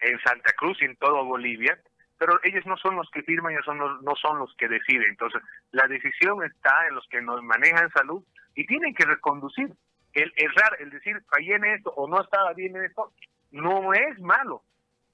en 0.00 0.20
Santa 0.20 0.52
Cruz 0.54 0.76
y 0.82 0.86
en 0.86 0.96
toda 0.96 1.22
Bolivia, 1.22 1.78
pero 2.18 2.40
ellos 2.42 2.66
no 2.66 2.76
son 2.78 2.96
los 2.96 3.08
que 3.10 3.22
firman, 3.22 3.52
ellos 3.52 3.64
son 3.64 3.78
no 3.78 4.16
son 4.20 4.40
los 4.40 4.52
que 4.56 4.68
deciden. 4.68 5.10
Entonces, 5.10 5.40
la 5.70 5.86
decisión 5.86 6.42
está 6.42 6.88
en 6.88 6.96
los 6.96 7.06
que 7.08 7.22
nos 7.22 7.40
manejan 7.44 7.88
salud 7.92 8.24
y 8.56 8.66
tienen 8.66 8.94
que 8.94 9.04
reconducir. 9.04 9.72
El 10.12 10.32
errar, 10.36 10.76
el 10.80 10.90
decir 10.90 11.22
fallé 11.28 11.54
en 11.54 11.64
esto 11.66 11.90
o 11.90 12.08
no 12.08 12.20
estaba 12.20 12.52
bien 12.54 12.74
en 12.74 12.84
esto, 12.84 13.12
no 13.52 13.92
es 13.94 14.18
malo. 14.18 14.64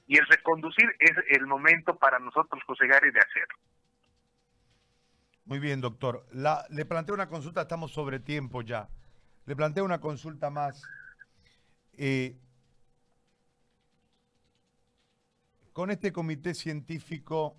Y 0.07 0.17
el 0.17 0.27
reconducir 0.27 0.91
es 0.99 1.13
el 1.29 1.47
momento 1.47 1.99
para 1.99 2.19
nosotros, 2.19 2.63
José 2.67 2.87
Gary, 2.87 3.11
de 3.11 3.21
hacerlo. 3.21 3.59
Muy 5.45 5.59
bien, 5.59 5.83
doctor. 5.83 6.25
La, 6.33 6.65
le 6.71 6.87
planteo 6.87 7.15
una 7.15 7.29
consulta, 7.29 7.63
estamos 7.63 7.93
sobre 7.93 8.21
tiempo 8.21 8.63
ya. 8.63 8.89
Le 9.47 9.57
planteo 9.57 9.85
una 9.85 10.01
consulta 10.01 10.51
más. 10.51 10.83
Eh, 11.93 12.39
con 15.73 15.91
este 15.91 16.13
comité 16.13 16.55
científico 16.55 17.57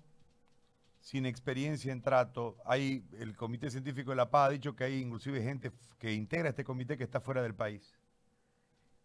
sin 1.00 1.26
experiencia 1.26 1.92
en 1.92 2.00
trato, 2.00 2.56
hay 2.64 3.04
el 3.18 3.36
comité 3.36 3.70
científico 3.70 4.10
de 4.10 4.16
la 4.16 4.30
paz 4.30 4.48
ha 4.48 4.52
dicho 4.52 4.76
que 4.76 4.84
hay 4.84 5.00
inclusive 5.00 5.42
gente 5.42 5.72
que 5.98 6.12
integra 6.12 6.50
este 6.50 6.62
comité 6.62 6.96
que 6.96 7.04
está 7.04 7.20
fuera 7.20 7.42
del 7.42 7.54
país. 7.54 7.98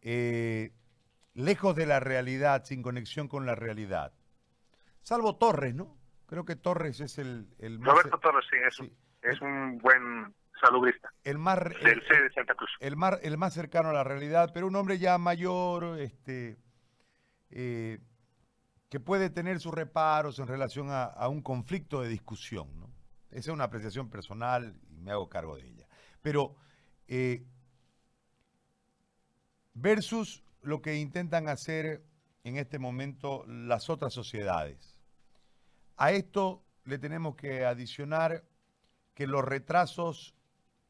Eh, 0.02 0.72
lejos 1.34 1.76
de 1.76 1.88
la 1.88 2.00
realidad, 2.00 2.64
sin 2.66 2.84
conexión 2.84 3.28
con 3.28 3.46
la 3.46 3.56
realidad. 3.56 4.14
Salvo 5.02 5.38
Torres, 5.38 5.74
¿no? 5.74 5.98
Creo 6.28 6.46
que 6.46 6.56
Torres 6.56 7.00
es 7.00 7.18
el, 7.18 7.48
el 7.58 7.80
más... 7.80 7.96
Roberto 7.96 8.20
Torres, 8.20 8.46
sí, 8.50 8.92
es, 9.22 9.42
Un, 9.42 9.80
buen 9.80 10.36
salubrista. 10.60 11.12
El 11.24 11.38
más, 11.38 11.60
del 11.60 12.02
C 12.08 12.22
de 12.22 12.32
Santa 12.34 12.56
Cruz. 12.56 12.70
El 12.80 12.96
más, 12.96 13.20
el 13.22 13.38
más 13.38 13.54
cercano 13.54 13.90
a 13.90 13.94
la 13.94 14.04
realidad, 14.04 14.52
pero 14.54 14.68
un 14.68 14.76
hombre 14.76 15.00
ya 15.00 15.18
mayor, 15.18 16.00
este, 16.00 16.58
eh, 17.50 18.00
que 18.90 19.00
puede 19.00 19.30
tener 19.30 19.60
sus 19.60 19.74
reparos 19.74 20.40
en 20.40 20.48
relación 20.48 20.88
a, 20.90 21.28
un 21.28 21.42
conflicto 21.42 22.02
de 22.02 22.10
discusión. 22.10 22.68
¿no? 22.80 22.90
Esa 23.30 23.40
es 23.40 23.54
una 23.54 23.66
apreciación 23.66 24.10
personal 24.10 24.80
y 24.90 25.00
me 25.00 25.12
hago 25.12 25.30
cargo 25.30 25.58
de 25.58 25.68
ella. 25.68 25.88
Pero 26.22 26.56
eh, 27.08 27.46
versus 29.74 30.44
lo 30.62 30.82
que 30.82 30.96
intentan 30.96 31.50
hacer 31.50 32.04
en 32.44 32.58
este 32.58 32.80
momento 32.80 33.46
las 33.48 33.90
otras 33.90 34.14
sociedades. 34.14 34.98
A 35.98 36.12
esto 36.12 36.64
le 36.86 36.98
tenemos 36.98 37.36
que 37.36 37.66
adicionar 37.66 38.44
que 39.14 39.28
los 39.28 39.44
retrasos 39.44 40.37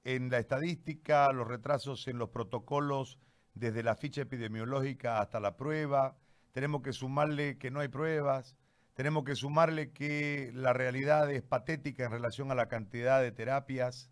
en 0.08 0.30
la 0.30 0.38
estadística, 0.38 1.30
los 1.34 1.50
retrasos 1.50 2.08
en 2.08 2.18
los 2.18 2.30
protocolos, 2.30 3.20
desde 3.56 3.84
la 3.84 3.98
ficha 3.98 4.22
epidemiológica 4.22 5.20
hasta 5.20 5.42
la 5.42 5.58
prueba, 5.58 6.16
tenemos 6.54 6.82
que 6.82 6.94
sumarle 6.94 7.58
que 7.58 7.72
no 7.72 7.82
hay 7.82 7.90
pruebas, 7.90 8.56
tenemos 8.94 9.26
que 9.26 9.36
sumarle 9.36 9.92
que 9.92 10.52
la 10.54 10.72
realidad 10.72 11.30
es 11.30 11.44
patética 11.44 12.06
en 12.06 12.12
relación 12.12 12.52
a 12.52 12.56
la 12.56 12.70
cantidad 12.70 13.22
de 13.22 13.34
terapias 13.34 14.10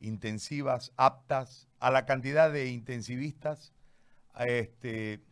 intensivas 0.00 0.92
aptas, 0.98 1.66
a 1.80 1.90
la 1.90 2.04
cantidad 2.04 2.52
de 2.52 2.68
intensivistas, 2.68 3.72
este, 4.40 5.22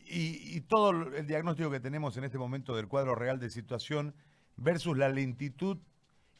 y, 0.00 0.54
y 0.54 0.60
todo 0.60 0.90
el 0.90 1.26
diagnóstico 1.26 1.70
que 1.70 1.80
tenemos 1.80 2.14
en 2.18 2.24
este 2.24 2.36
momento 2.36 2.76
del 2.76 2.88
cuadro 2.88 3.14
real 3.14 3.40
de 3.40 3.48
situación 3.48 4.14
versus 4.56 4.98
la 4.98 5.08
lentitud 5.08 5.78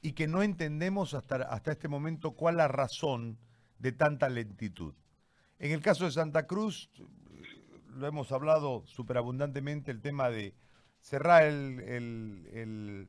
y 0.07 0.13
que 0.13 0.29
no 0.29 0.45
entendemos 0.45 1.15
hasta, 1.15 1.35
hasta 1.35 1.73
este 1.73 1.89
momento 1.89 2.31
cuál 2.31 2.59
la 2.59 2.69
razón 2.69 3.41
de 3.81 3.91
tanta 3.91 4.29
lentitud. 4.29 4.95
En 5.59 5.73
el 5.73 5.83
caso 5.83 6.05
de 6.05 6.13
Santa 6.13 6.47
Cruz, 6.47 6.93
lo 7.89 8.07
hemos 8.07 8.31
hablado 8.31 8.85
superabundantemente, 8.87 9.91
el 9.91 10.01
tema 10.01 10.31
de 10.31 10.55
cerrar 11.01 11.43
el, 11.43 13.09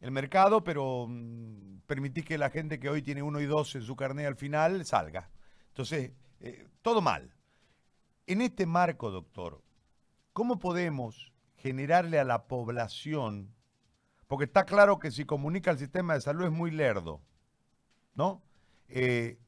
mercado, 0.00 0.64
pero 0.64 1.04
mm, 1.06 1.80
permitir 1.86 2.24
que 2.24 2.38
la 2.38 2.48
gente 2.48 2.80
que 2.80 2.88
hoy 2.88 3.02
tiene 3.02 3.22
uno 3.22 3.38
y 3.40 3.44
dos 3.44 3.74
en 3.74 3.82
su 3.82 3.94
carnet 3.94 4.26
al 4.26 4.36
final 4.36 4.86
salga. 4.86 5.28
Entonces, 5.68 6.12
eh, 6.40 6.68
todo 6.80 7.02
mal. 7.02 7.34
En 8.26 8.40
este 8.40 8.64
marco, 8.64 9.10
doctor, 9.10 9.62
¿cómo 10.32 10.58
podemos 10.58 11.34
generarle 11.56 12.18
a 12.18 12.24
la 12.24 12.46
población 12.46 13.54
porque 14.30 14.44
está 14.44 14.64
claro 14.64 15.00
que 15.00 15.10
si 15.10 15.24
comunica 15.24 15.72
el 15.72 15.78
sistema 15.78 16.14
de 16.14 16.20
salud 16.20 16.44
es 16.44 16.52
muy 16.52 16.70
lerdo, 16.70 17.20
¿no? 18.14 18.44
Eh, 18.86 19.40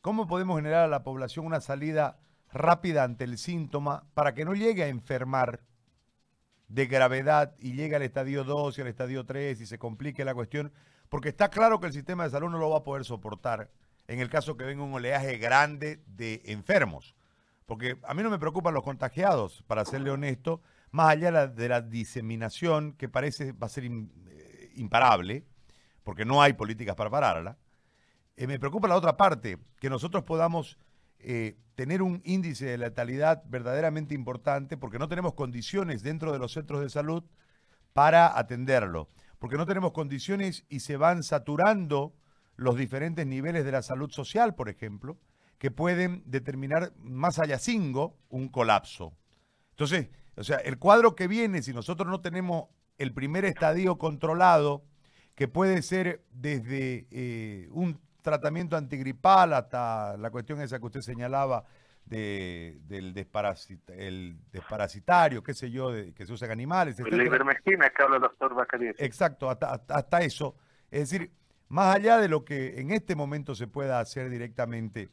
¿Cómo 0.00 0.26
podemos 0.26 0.56
generar 0.56 0.86
a 0.86 0.88
la 0.88 1.04
población 1.04 1.46
una 1.46 1.60
salida 1.60 2.18
rápida 2.52 3.04
ante 3.04 3.22
el 3.22 3.38
síntoma 3.38 4.08
para 4.12 4.34
que 4.34 4.44
no 4.44 4.54
llegue 4.54 4.82
a 4.82 4.88
enfermar 4.88 5.60
de 6.66 6.86
gravedad 6.86 7.54
y 7.60 7.74
llegue 7.74 7.94
al 7.94 8.02
estadio 8.02 8.42
2 8.42 8.76
y 8.76 8.80
al 8.80 8.88
estadio 8.88 9.24
3 9.24 9.60
y 9.60 9.66
se 9.66 9.78
complique 9.78 10.24
la 10.24 10.34
cuestión? 10.34 10.72
Porque 11.08 11.28
está 11.28 11.48
claro 11.48 11.78
que 11.78 11.86
el 11.86 11.92
sistema 11.92 12.24
de 12.24 12.30
salud 12.30 12.50
no 12.50 12.58
lo 12.58 12.70
va 12.70 12.78
a 12.78 12.82
poder 12.82 13.04
soportar 13.04 13.70
en 14.08 14.18
el 14.18 14.30
caso 14.30 14.56
que 14.56 14.64
venga 14.64 14.82
un 14.82 14.94
oleaje 14.94 15.38
grande 15.38 16.02
de 16.08 16.42
enfermos. 16.46 17.14
Porque 17.66 17.98
a 18.02 18.14
mí 18.14 18.24
no 18.24 18.30
me 18.30 18.40
preocupan 18.40 18.74
los 18.74 18.82
contagiados, 18.82 19.62
para 19.68 19.84
serle 19.84 20.10
honesto, 20.10 20.60
más 20.94 21.08
allá 21.08 21.48
de 21.48 21.68
la, 21.68 21.80
diseminación, 21.80 22.92
que 22.92 23.08
parece 23.08 23.50
va 23.50 23.66
a 23.66 23.68
ser 23.68 23.84
eh, 23.84 24.70
imparable, 24.76 25.44
porque 26.04 26.24
no 26.24 26.40
hay 26.40 26.52
políticas 26.52 26.94
para 26.94 27.10
pararla, 27.10 27.58
eh, 28.36 28.46
me 28.46 28.60
preocupa 28.60 28.86
la 28.86 28.94
otra 28.94 29.16
parte, 29.16 29.58
que 29.80 29.90
nosotros 29.90 30.22
podamos 30.22 30.78
eh, 31.18 31.56
tener 31.74 32.00
un 32.00 32.22
índice 32.24 32.66
de 32.66 32.78
letalidad 32.78 33.42
verdaderamente 33.46 34.14
importante 34.14 34.76
porque 34.76 35.00
no 35.00 35.08
tenemos 35.08 35.34
condiciones 35.34 36.04
dentro 36.04 36.32
de 36.32 36.38
los 36.38 36.52
centros 36.52 36.80
de 36.80 36.88
salud 36.88 37.24
para 37.92 38.38
atenderlo, 38.38 39.08
porque 39.40 39.56
no 39.56 39.66
tenemos 39.66 39.90
condiciones 39.90 40.64
y 40.68 40.78
se 40.78 40.96
van 40.96 41.24
saturando 41.24 42.14
los 42.54 42.76
diferentes 42.76 43.26
niveles 43.26 43.64
de 43.64 43.72
la 43.72 43.82
salud 43.82 44.12
social, 44.12 44.54
por 44.54 44.68
ejemplo, 44.68 45.18
que 45.58 45.72
pueden 45.72 46.22
determinar 46.24 46.92
más 46.98 47.40
allá 47.40 47.58
cinco 47.58 48.16
un 48.28 48.48
colapso. 48.48 49.12
Entonces, 49.70 50.08
o 50.36 50.44
sea, 50.44 50.58
el 50.58 50.78
cuadro 50.78 51.14
que 51.14 51.28
viene, 51.28 51.62
si 51.62 51.72
nosotros 51.72 52.08
no 52.08 52.20
tenemos 52.20 52.68
el 52.98 53.12
primer 53.12 53.44
estadio 53.44 53.98
controlado, 53.98 54.84
que 55.34 55.48
puede 55.48 55.82
ser 55.82 56.22
desde 56.30 57.06
eh, 57.10 57.68
un 57.72 58.00
tratamiento 58.22 58.76
antigripal 58.76 59.52
hasta 59.52 60.16
la 60.16 60.30
cuestión 60.30 60.60
esa 60.60 60.78
que 60.78 60.86
usted 60.86 61.00
señalaba 61.00 61.64
de, 62.06 62.78
del 62.86 63.14
el 63.88 64.38
desparasitario, 64.52 65.42
qué 65.42 65.54
sé 65.54 65.70
yo, 65.70 65.90
de, 65.90 66.12
que 66.12 66.26
se 66.26 66.32
usa 66.32 66.46
en 66.46 66.52
animales. 66.52 66.98
La 66.98 67.24
ivermectina 67.24 67.90
que 67.90 68.02
habla 68.02 68.16
el 68.16 68.22
doctor 68.22 68.54
Bacarier. 68.54 68.94
Exacto, 68.98 69.50
hasta, 69.50 69.82
hasta, 69.88 70.18
eso. 70.20 70.56
Es 70.90 71.10
decir, 71.10 71.30
más 71.68 71.96
allá 71.96 72.18
de 72.18 72.28
lo 72.28 72.44
que 72.44 72.80
en 72.80 72.90
este 72.90 73.16
momento 73.16 73.54
se 73.54 73.66
pueda 73.66 74.00
hacer 74.00 74.30
directamente 74.30 75.10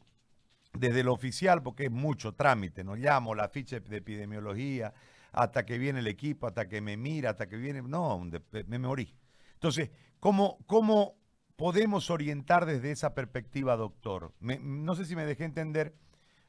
desde 0.74 1.02
lo 1.02 1.12
oficial, 1.12 1.62
porque 1.62 1.84
es 1.84 1.90
mucho 1.90 2.34
trámite, 2.34 2.84
no 2.84 2.94
llamo 2.94 3.34
la 3.34 3.48
ficha 3.48 3.80
de 3.80 3.96
epidemiología, 3.96 4.92
hasta 5.32 5.64
que 5.64 5.78
viene 5.78 6.00
el 6.00 6.06
equipo, 6.06 6.46
hasta 6.46 6.68
que 6.68 6.80
me 6.80 6.96
mira, 6.96 7.30
hasta 7.30 7.48
que 7.48 7.56
viene, 7.56 7.82
no, 7.82 8.20
me 8.66 8.78
morí. 8.78 9.14
Entonces, 9.54 9.90
¿cómo, 10.20 10.58
cómo 10.66 11.14
podemos 11.56 12.10
orientar 12.10 12.66
desde 12.66 12.90
esa 12.90 13.14
perspectiva, 13.14 13.76
doctor? 13.76 14.32
no 14.40 14.94
sé 14.94 15.04
si 15.04 15.16
me 15.16 15.24
dejé 15.24 15.44
entender 15.44 15.94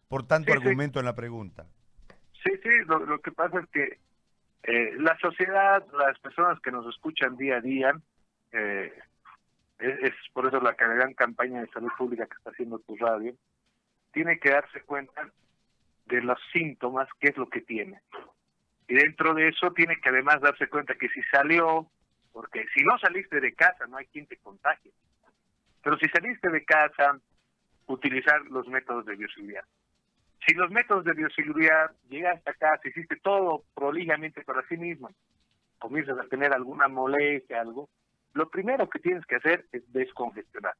por 0.07 0.27
tanto 0.27 0.53
argumento 0.53 0.99
en 0.99 1.05
la 1.05 1.15
pregunta. 1.15 1.65
Sí, 2.43 2.51
sí, 2.61 2.69
lo, 2.87 3.19
que 3.21 3.31
pasa 3.31 3.59
es 3.59 3.69
que 3.69 3.99
eh, 4.63 4.93
la 4.97 5.17
sociedad, 5.17 5.85
las 5.93 6.19
personas 6.19 6.59
que 6.59 6.71
nos 6.71 6.85
escuchan 6.93 7.37
día 7.37 7.57
a 7.57 7.61
día, 7.61 7.93
eh, 8.51 8.93
es, 9.79 10.13
por 10.33 10.45
eso 10.47 10.59
la 10.59 10.73
gran 10.73 11.13
campaña 11.13 11.61
de 11.61 11.69
salud 11.69 11.89
pública 11.97 12.27
que 12.27 12.37
está 12.37 12.51
haciendo 12.51 12.79
tu 12.79 12.95
radio, 12.97 13.33
tiene 14.11 14.39
que 14.39 14.51
darse 14.51 14.81
cuenta 14.81 15.29
de 16.05 16.21
los 16.21 16.37
síntomas, 16.51 17.07
qué 17.19 17.29
es 17.29 17.37
lo 17.37 17.47
que 17.49 17.61
tiene. 17.61 18.01
Y 18.87 18.95
dentro 18.95 19.33
de 19.33 19.49
eso 19.49 19.71
tiene 19.71 19.99
que 20.01 20.09
además 20.09 20.41
darse 20.41 20.67
cuenta 20.67 20.95
que 20.95 21.09
si 21.09 21.21
salió, 21.23 21.87
porque 22.31 22.65
si 22.75 22.83
no 22.83 22.97
saliste 22.97 23.39
de 23.39 23.53
casa 23.53 23.87
no 23.87 23.97
hay 23.97 24.05
quien 24.07 24.27
te 24.27 24.37
contagie. 24.37 24.91
Pero 25.81 25.97
si 25.97 26.07
saliste 26.09 26.49
de 26.49 26.63
casa, 26.63 27.19
utilizar 27.87 28.41
los 28.45 28.67
métodos 28.67 29.05
de 29.05 29.15
bioseguridad. 29.15 29.63
Si 30.45 30.53
los 30.55 30.71
métodos 30.71 31.05
de 31.05 31.13
bioseguridad 31.13 31.91
llegaste 32.09 32.49
a 32.49 32.53
casa, 32.53 32.87
hiciste 32.87 33.15
todo 33.17 33.63
prolijamente 33.73 34.41
para 34.43 34.67
sí 34.67 34.77
mismo, 34.77 35.09
comienzas 35.79 36.17
a 36.19 36.27
tener 36.27 36.53
alguna 36.53 36.87
molestia, 36.87 37.61
algo, 37.61 37.89
lo 38.33 38.49
primero 38.49 38.89
que 38.89 38.99
tienes 38.99 39.25
que 39.25 39.35
hacer 39.35 39.65
es 39.71 39.83
descongestionar. 39.93 40.73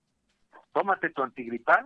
Tómate 0.74 1.12
tu 1.12 1.22
antigripal, 1.22 1.86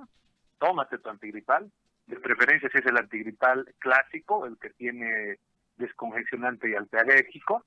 tómate 0.60 0.98
tu 1.00 1.10
antigripal, 1.10 1.72
de 2.08 2.20
preferencia 2.20 2.70
si 2.70 2.78
es 2.78 2.86
el 2.86 2.98
antigripal 2.98 3.74
clásico, 3.80 4.46
el 4.46 4.58
que 4.58 4.70
tiene 4.72 5.40
descongestionante 5.78 6.70
y 6.70 6.76
antialérgico, 6.76 7.64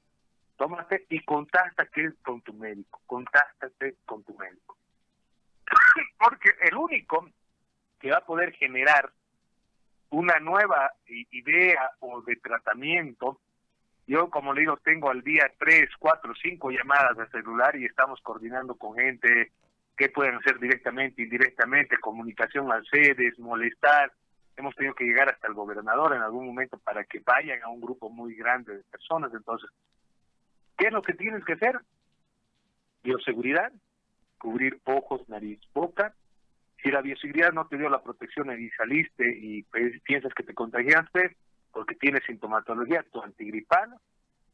tómate 0.57 1.07
y 1.09 1.25
contáctate 1.25 2.13
con 2.23 2.43
tu 2.43 2.53
médico, 2.53 3.01
contáctate 3.07 3.97
con 4.05 4.23
tu 4.25 4.37
médico. 4.37 4.77
Porque 6.19 6.51
el 6.63 6.77
único 6.77 7.29
que 7.99 8.11
va 8.11 8.19
a 8.19 8.27
poder 8.27 8.53
generar 8.53 9.11
una 10.11 10.39
nueva 10.41 10.93
idea 11.07 11.93
o 12.01 12.21
de 12.23 12.37
tratamiento, 12.37 13.41
yo 14.07 14.29
como 14.29 14.53
le 14.53 14.63
digo, 14.63 14.77
tengo 14.79 15.11
al 15.11 15.23
día 15.23 15.51
tres, 15.59 15.89
cuatro, 15.99 16.35
cinco 16.43 16.71
llamadas 16.71 17.17
de 17.17 17.29
celular 17.29 17.77
y 17.77 17.85
estamos 17.85 18.21
coordinando 18.23 18.75
con 18.75 18.97
gente 18.97 19.53
que 19.97 20.09
pueden 20.09 20.37
hacer 20.37 20.59
directamente, 20.59 21.23
indirectamente, 21.23 21.99
comunicación 21.99 22.73
al 22.73 22.85
sedes, 22.87 23.39
molestar. 23.39 24.13
Hemos 24.61 24.75
tenido 24.77 24.95
que 24.95 25.05
llegar 25.05 25.29
hasta 25.29 25.49
el 25.49 25.55
gobernador 25.55 26.15
en 26.15 26.23
algún 26.23 26.47
momento 26.47 26.79
para 26.79 27.05
que 27.05 27.21
vayan 27.21 27.63
a 27.63 27.69
un 27.69 27.81
grupo 27.81 28.09
muy 28.09 28.35
grande 28.35 28.77
de 28.77 28.85
personas. 28.85 29.33
Entonces, 29.35 29.71
¿Qué 30.81 30.87
es 30.87 30.93
lo 30.95 31.03
que 31.03 31.13
tienes 31.13 31.45
que 31.45 31.53
hacer? 31.53 31.79
Bioseguridad, 33.03 33.71
cubrir 34.39 34.81
ojos, 34.85 35.29
nariz, 35.29 35.61
boca. 35.75 36.15
Si 36.83 36.91
la 36.91 37.03
bioseguridad 37.03 37.53
no 37.53 37.67
te 37.67 37.77
dio 37.77 37.91
la 37.91 38.03
protección 38.03 38.51
y 38.59 38.71
saliste 38.71 39.25
y 39.29 39.63
piensas 40.05 40.33
que 40.33 40.43
te 40.43 40.55
contagiaste 40.55 41.37
porque 41.71 41.97
tienes 41.97 42.25
sintomatología, 42.25 43.05
tu 43.13 43.21
antigripal, 43.21 43.95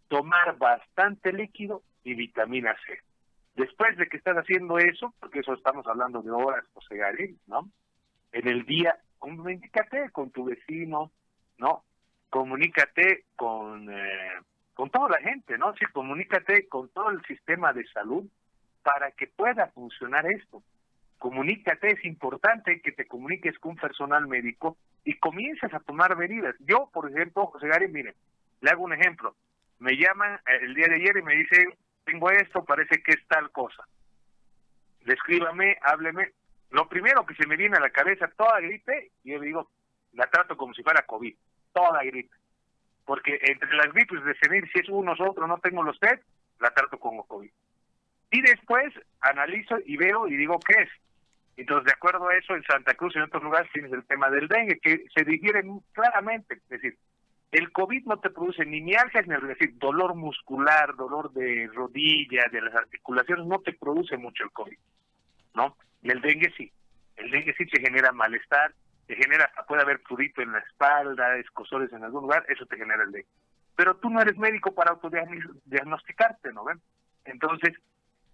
tomar 0.09 0.59
bastante 0.59 1.33
líquido 1.33 1.83
y 2.03 2.15
vitamina 2.15 2.75
C. 2.85 3.01
Después 3.55 3.97
de 3.97 4.09
que 4.09 4.17
estás 4.17 4.37
haciendo 4.37 4.79
eso, 4.79 5.15
porque 5.21 5.39
eso 5.39 5.55
estamos 5.55 5.87
hablando 5.87 6.23
de 6.23 6.33
horas, 6.33 6.65
José 6.75 6.97
Gary, 6.97 7.39
¿no? 7.47 7.71
En 8.33 8.49
el 8.49 8.67
día, 8.67 8.99
comunícate 9.19 10.11
con 10.11 10.31
tu 10.31 10.45
vecino, 10.45 11.11
¿no? 11.59 11.85
Comunícate 12.31 13.25
con 13.37 13.91
eh, 13.91 14.33
con 14.75 14.91
toda 14.91 15.09
la 15.09 15.19
gente, 15.19 15.57
¿no? 15.57 15.75
Sí, 15.75 15.87
comunícate 15.93 16.69
con 16.69 16.91
todo 16.91 17.11
el 17.11 17.23
sistema 17.25 17.73
de 17.73 17.87
salud 17.89 18.27
para 18.83 19.11
que 19.13 19.27
pueda 19.27 19.69
funcionar 19.69 20.27
esto. 20.31 20.63
Comunícate, 21.19 21.93
es 21.93 22.05
importante 22.05 22.81
que 22.83 22.93
te 22.93 23.07
comuniques 23.07 23.59
con 23.59 23.73
un 23.73 23.79
personal 23.79 24.27
médico 24.27 24.77
y 25.03 25.15
comiences 25.15 25.73
a 25.73 25.81
tomar 25.81 26.15
medidas. 26.17 26.55
Yo, 26.61 26.91
por 26.93 27.11
ejemplo, 27.11 27.47
José 27.47 27.69
Gary, 27.69 27.89
mire, 27.89 28.15
le 28.61 28.71
hago 28.71 28.85
un 28.85 28.93
ejemplo. 28.93 29.35
Me 29.79 29.97
llaman 29.97 30.35
eh, 30.35 30.59
el 30.63 30.75
día 30.75 30.89
de 30.89 30.97
ayer 30.97 31.17
y 31.17 31.23
me 31.23 31.37
dicen, 31.37 31.73
tengo 32.05 32.31
esto, 32.31 32.65
parece 32.65 33.03
que 33.03 33.13
es 33.13 33.27
tal 33.29 33.51
cosa. 33.53 33.83
Descríbame, 35.07 35.79
hábleme. 35.83 36.33
Lo 36.71 36.89
primero 36.89 37.25
que 37.25 37.35
se 37.35 37.47
me 37.47 37.57
viene 37.57 37.77
a 37.77 37.81
la 37.81 37.91
cabeza, 37.91 38.31
toda 38.37 38.61
gripe, 38.61 39.13
y 39.25 39.33
yo 39.33 39.41
digo, 39.41 39.71
la 40.13 40.27
trato 40.27 40.57
como 40.57 40.75
si 40.75 40.83
fuera 40.83 41.07
COVID, 41.07 41.35
toda 41.73 42.03
gripe 42.05 42.35
porque 43.07 43.39
entre 43.41 43.73
las 43.75 43.93
gripes 43.93 44.23
de 44.23 44.35
definir 44.35 44.69
si 44.73 44.81
es 44.81 44.89
uno 44.89 45.13
o 45.13 45.31
otro, 45.31 45.47
no 45.47 45.59
tengo 45.59 45.83
los 45.83 45.99
test, 45.99 46.23
la 46.61 46.71
trato 46.73 46.99
con 46.99 47.23
COVID. 47.23 47.51
Y 48.33 48.43
después 48.43 48.93
analizo 49.21 49.77
y 49.87 49.97
veo 49.97 50.27
y 50.27 50.37
digo 50.37 50.59
qué 50.59 50.83
es. 50.83 50.91
Entonces, 51.57 51.87
de 51.87 51.93
acuerdo 51.93 52.29
a 52.29 52.37
eso, 52.37 52.55
en 52.55 52.65
Santa 52.65 52.95
Cruz 52.95 53.15
y 53.15 53.19
en 53.19 53.25
otros 53.25 53.43
lugares 53.43 53.71
tienes 53.73 53.93
el 53.93 54.05
tema 54.05 54.29
del 54.29 54.49
dengue, 54.49 54.79
que 54.81 55.07
se 55.15 55.25
difiere 55.25 55.63
claramente. 55.93 56.55
Es 56.55 56.69
decir, 56.69 56.99
el 57.53 57.71
COVID 57.73 58.05
no 58.07 58.19
te 58.19 58.29
produce 58.29 58.67
ni 58.67 58.81
mialgias, 58.81 59.27
ni 59.27 59.37
es 59.37 59.43
decir, 59.43 59.79
dolor 59.79 60.17
muscular, 60.17 60.95
dolor 60.97 61.33
de 61.33 61.71
rodilla, 61.73 62.47
de 62.51 62.61
las 62.61 62.75
articulaciones, 62.75 63.47
no 63.47 63.61
te 63.61 63.73
produce 63.73 64.17
mucho 64.19 64.43
el 64.43 64.51
COVID, 64.51 64.79
¿no? 65.55 65.77
Y 66.03 66.11
el 66.11 66.21
dengue 66.21 66.53
sí. 66.57 66.73
El 67.17 67.31
dengue 67.31 67.55
sí 67.57 67.67
te 67.67 67.81
genera 67.81 68.13
malestar, 68.13 68.75
te 69.07 69.17
genera, 69.17 69.51
puede 69.67 69.83
haber 69.83 70.03
prurito 70.03 70.43
en 70.43 70.53
la 70.53 70.59
espalda, 70.59 71.37
escosores 71.37 71.93
en 71.93 72.05
algún 72.05 72.23
lugar, 72.23 72.45
eso 72.49 72.67
te 72.67 72.77
genera 72.77 73.05
el 73.05 73.13
dengue. 73.13 73.29
Pero 73.77 73.97
tú 73.97 74.11
no 74.11 74.21
eres 74.21 74.37
médico 74.39 74.75
para 74.75 74.93
autodiagnosticarte, 74.93 76.53
¿no 76.53 76.65
ven? 76.65 76.81
Entonces, 77.25 77.75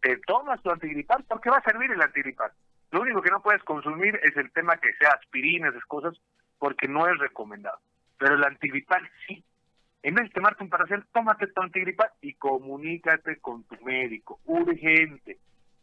te 0.00 0.16
tomas 0.18 0.62
tu 0.62 0.70
antigripal 0.70 1.24
porque 1.28 1.50
va 1.50 1.58
a 1.58 1.62
servir 1.62 1.90
el 1.90 2.02
antigripal. 2.02 2.52
Lo 2.90 3.00
único 3.00 3.22
que 3.22 3.30
no 3.30 3.42
puedes 3.42 3.62
consumir 3.62 4.20
es 4.22 4.36
el 4.36 4.52
tema 4.52 4.76
que 4.76 4.92
sea 4.94 5.10
aspirina, 5.10 5.68
esas 5.68 5.84
cosas, 5.84 6.14
porque 6.58 6.88
no 6.88 7.06
es 7.08 7.18
recomendado. 7.18 7.78
Pero 8.18 8.34
el 8.34 8.44
antigripal 8.44 9.08
sí. 9.26 9.42
En 10.02 10.14
vez 10.14 10.24
de 10.24 10.30
tomarte 10.30 10.62
un 10.62 10.70
paracel, 10.70 11.04
tómate 11.12 11.46
tu 11.46 11.62
antigripal 11.62 12.10
y 12.20 12.34
comunícate 12.34 13.38
con 13.38 13.64
tu 13.64 13.76
médico. 13.84 14.40
Urgente. 14.44 15.38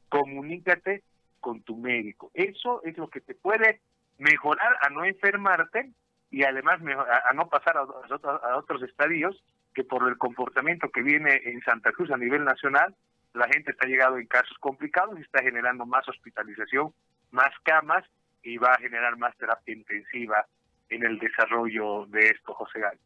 Comunícate 0.10 1.04
con 1.40 1.62
tu 1.64 1.78
médico. 1.78 2.32
Eso 2.34 2.82
es 2.84 2.98
lo 2.98 3.10
que 3.10 3.22
te 3.22 3.36
puede 3.36 3.82
mejorar 4.18 4.78
a 4.82 4.90
no 4.90 5.06
enfermarte 5.06 5.92
y 6.32 6.44
además 6.44 6.80
a, 6.82 7.34
no 7.34 7.50
pasar 7.50 7.78
a, 7.78 8.58
otros 8.58 8.84
estadios 8.84 9.44
que 9.74 9.84
por 9.84 10.08
el 10.08 10.18
comportamiento 10.18 10.90
que 10.90 11.02
viene 11.02 11.42
en 11.46 11.62
Santa 11.62 11.92
Cruz 11.92 12.12
a 12.12 12.18
nivel 12.18 12.44
nacional, 12.44 12.96
la 13.34 13.48
gente 13.48 13.72
está 13.72 13.88
llegando 13.88 14.18
en 14.18 14.28
casos 14.28 14.58
complicados 14.60 15.18
y 15.18 15.22
está 15.22 15.42
generando 15.42 15.86
más 15.86 16.08
hospitalización, 16.08 16.94
más 17.32 17.52
camas 17.64 18.04
y 18.44 18.58
va 18.58 18.74
a 18.74 18.80
generar 18.80 19.18
más 19.18 19.36
terapia 19.38 19.76
intensiva 19.76 20.46
en 20.90 21.06
el 21.06 21.20
desarrollo 21.20 22.06
de 22.08 22.28
esto, 22.28 22.54
José 22.54 22.80
Gary. 22.80 23.00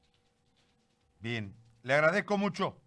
Bien, 1.19 1.53
le 1.83 1.93
agradezco 1.93 2.37
mucho. 2.37 2.82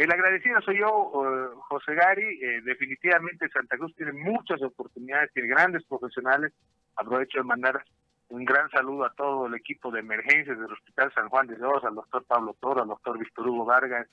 El 0.00 0.10
agradecido 0.10 0.62
soy 0.62 0.78
yo, 0.78 1.12
eh, 1.12 1.54
José 1.68 1.94
Gary. 1.94 2.40
Eh, 2.42 2.62
definitivamente 2.62 3.50
Santa 3.50 3.76
Cruz 3.76 3.94
tiene 3.94 4.12
muchas 4.12 4.62
oportunidades, 4.62 5.30
tiene 5.34 5.50
grandes 5.50 5.84
profesionales. 5.84 6.54
Aprovecho 6.96 7.36
de 7.36 7.44
mandar 7.44 7.84
un 8.30 8.46
gran 8.46 8.70
saludo 8.70 9.04
a 9.04 9.12
todo 9.12 9.46
el 9.46 9.54
equipo 9.56 9.90
de 9.90 10.00
emergencias 10.00 10.58
del 10.58 10.72
Hospital 10.72 11.12
San 11.12 11.28
Juan 11.28 11.48
de 11.48 11.56
Dios, 11.56 11.84
al 11.84 11.96
doctor 11.96 12.24
Pablo 12.24 12.56
Toro, 12.58 12.80
al 12.80 12.88
doctor 12.88 13.18
Víctor 13.18 13.46
Hugo 13.46 13.66
Vargas, 13.66 14.08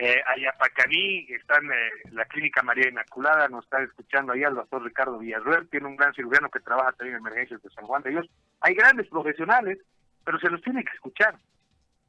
Eh, 0.00 0.22
Ayapacaní, 0.24 1.26
está 1.30 1.56
en 1.56 1.72
eh, 1.72 1.90
la 2.12 2.24
clínica 2.26 2.62
María 2.62 2.88
Inmaculada, 2.88 3.48
nos 3.48 3.64
está 3.64 3.82
escuchando 3.82 4.32
ahí 4.32 4.44
el 4.44 4.54
doctor 4.54 4.84
Ricardo 4.84 5.18
Villarreal, 5.18 5.68
tiene 5.68 5.88
un 5.88 5.96
gran 5.96 6.14
cirujano 6.14 6.48
que 6.48 6.60
trabaja 6.60 6.92
también 6.92 7.16
en 7.16 7.26
emergencias 7.26 7.60
de 7.60 7.70
San 7.70 7.84
Juan 7.84 8.04
de 8.04 8.10
Dios. 8.10 8.30
Hay 8.60 8.74
grandes 8.74 9.08
profesionales, 9.08 9.80
pero 10.24 10.38
se 10.38 10.48
los 10.48 10.62
tiene 10.62 10.84
que 10.84 10.94
escuchar. 10.94 11.34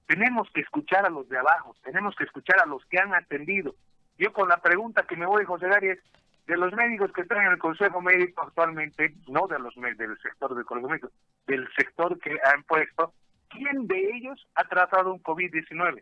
Tenemos 0.09 0.49
que 0.55 0.61
escuchar 0.61 1.05
a 1.05 1.09
los 1.11 1.29
de 1.29 1.37
abajo, 1.37 1.75
tenemos 1.83 2.15
que 2.15 2.23
escuchar 2.23 2.59
a 2.63 2.65
los 2.65 2.83
que 2.85 2.97
han 2.97 3.13
atendido. 3.13 3.75
Yo 4.17 4.33
con 4.33 4.49
la 4.49 4.57
pregunta 4.57 5.03
que 5.03 5.15
me 5.15 5.27
voy, 5.27 5.45
José 5.45 5.67
Gary, 5.67 5.89
es, 5.89 5.99
de 6.47 6.57
los 6.57 6.73
médicos 6.73 7.11
que 7.13 7.21
están 7.21 7.45
en 7.45 7.51
el 7.51 7.59
Consejo 7.59 8.01
Médico 8.01 8.41
actualmente, 8.41 9.13
no 9.27 9.45
de 9.45 9.59
los 9.59 9.75
del 9.75 10.17
sector 10.19 10.55
del 10.55 10.65
Colegio 10.65 10.89
Médico, 10.89 11.11
del 11.45 11.69
sector 11.77 12.19
que 12.19 12.39
han 12.43 12.63
puesto, 12.63 13.13
¿quién 13.49 13.85
de 13.85 14.09
ellos 14.15 14.47
ha 14.55 14.63
tratado 14.63 15.13
un 15.13 15.21
COVID-19? 15.21 16.01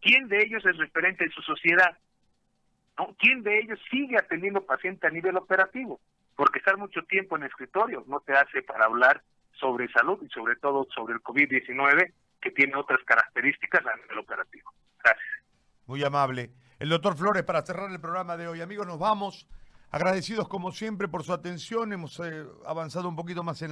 ¿Quién 0.00 0.28
de 0.28 0.42
ellos 0.42 0.64
es 0.64 0.78
referente 0.78 1.24
en 1.24 1.30
su 1.32 1.42
sociedad? 1.42 1.98
¿No? 2.96 3.14
¿Quién 3.18 3.42
de 3.42 3.58
ellos 3.58 3.78
sigue 3.90 4.16
atendiendo 4.16 4.64
paciente 4.64 5.06
a 5.06 5.10
nivel 5.10 5.36
operativo? 5.36 6.00
Porque 6.36 6.60
estar 6.60 6.78
mucho 6.78 7.02
tiempo 7.02 7.36
en 7.36 7.42
escritorio 7.42 8.02
no 8.06 8.20
te 8.20 8.32
hace 8.32 8.62
para 8.62 8.86
hablar 8.86 9.20
sobre 9.52 9.92
salud 9.92 10.18
y 10.22 10.28
sobre 10.30 10.56
todo 10.56 10.86
sobre 10.94 11.12
el 11.12 11.20
COVID-19 11.20 12.14
que 12.40 12.50
tiene 12.50 12.76
otras 12.76 13.00
características 13.04 13.84
a 13.86 13.96
nivel 13.96 14.18
operativo. 14.18 14.72
Gracias. 15.02 15.44
Muy 15.86 16.02
amable. 16.04 16.50
El 16.78 16.88
doctor 16.88 17.16
Flores, 17.16 17.42
para 17.42 17.62
cerrar 17.62 17.90
el 17.90 18.00
programa 18.00 18.36
de 18.36 18.48
hoy, 18.48 18.60
amigos, 18.60 18.86
nos 18.86 18.98
vamos. 18.98 19.46
Agradecidos 19.90 20.48
como 20.48 20.72
siempre 20.72 21.08
por 21.08 21.24
su 21.24 21.32
atención. 21.32 21.92
Hemos 21.92 22.18
eh, 22.20 22.44
avanzado 22.64 23.08
un 23.08 23.16
poquito 23.16 23.42
más 23.42 23.60
en 23.60 23.66
la 23.66 23.68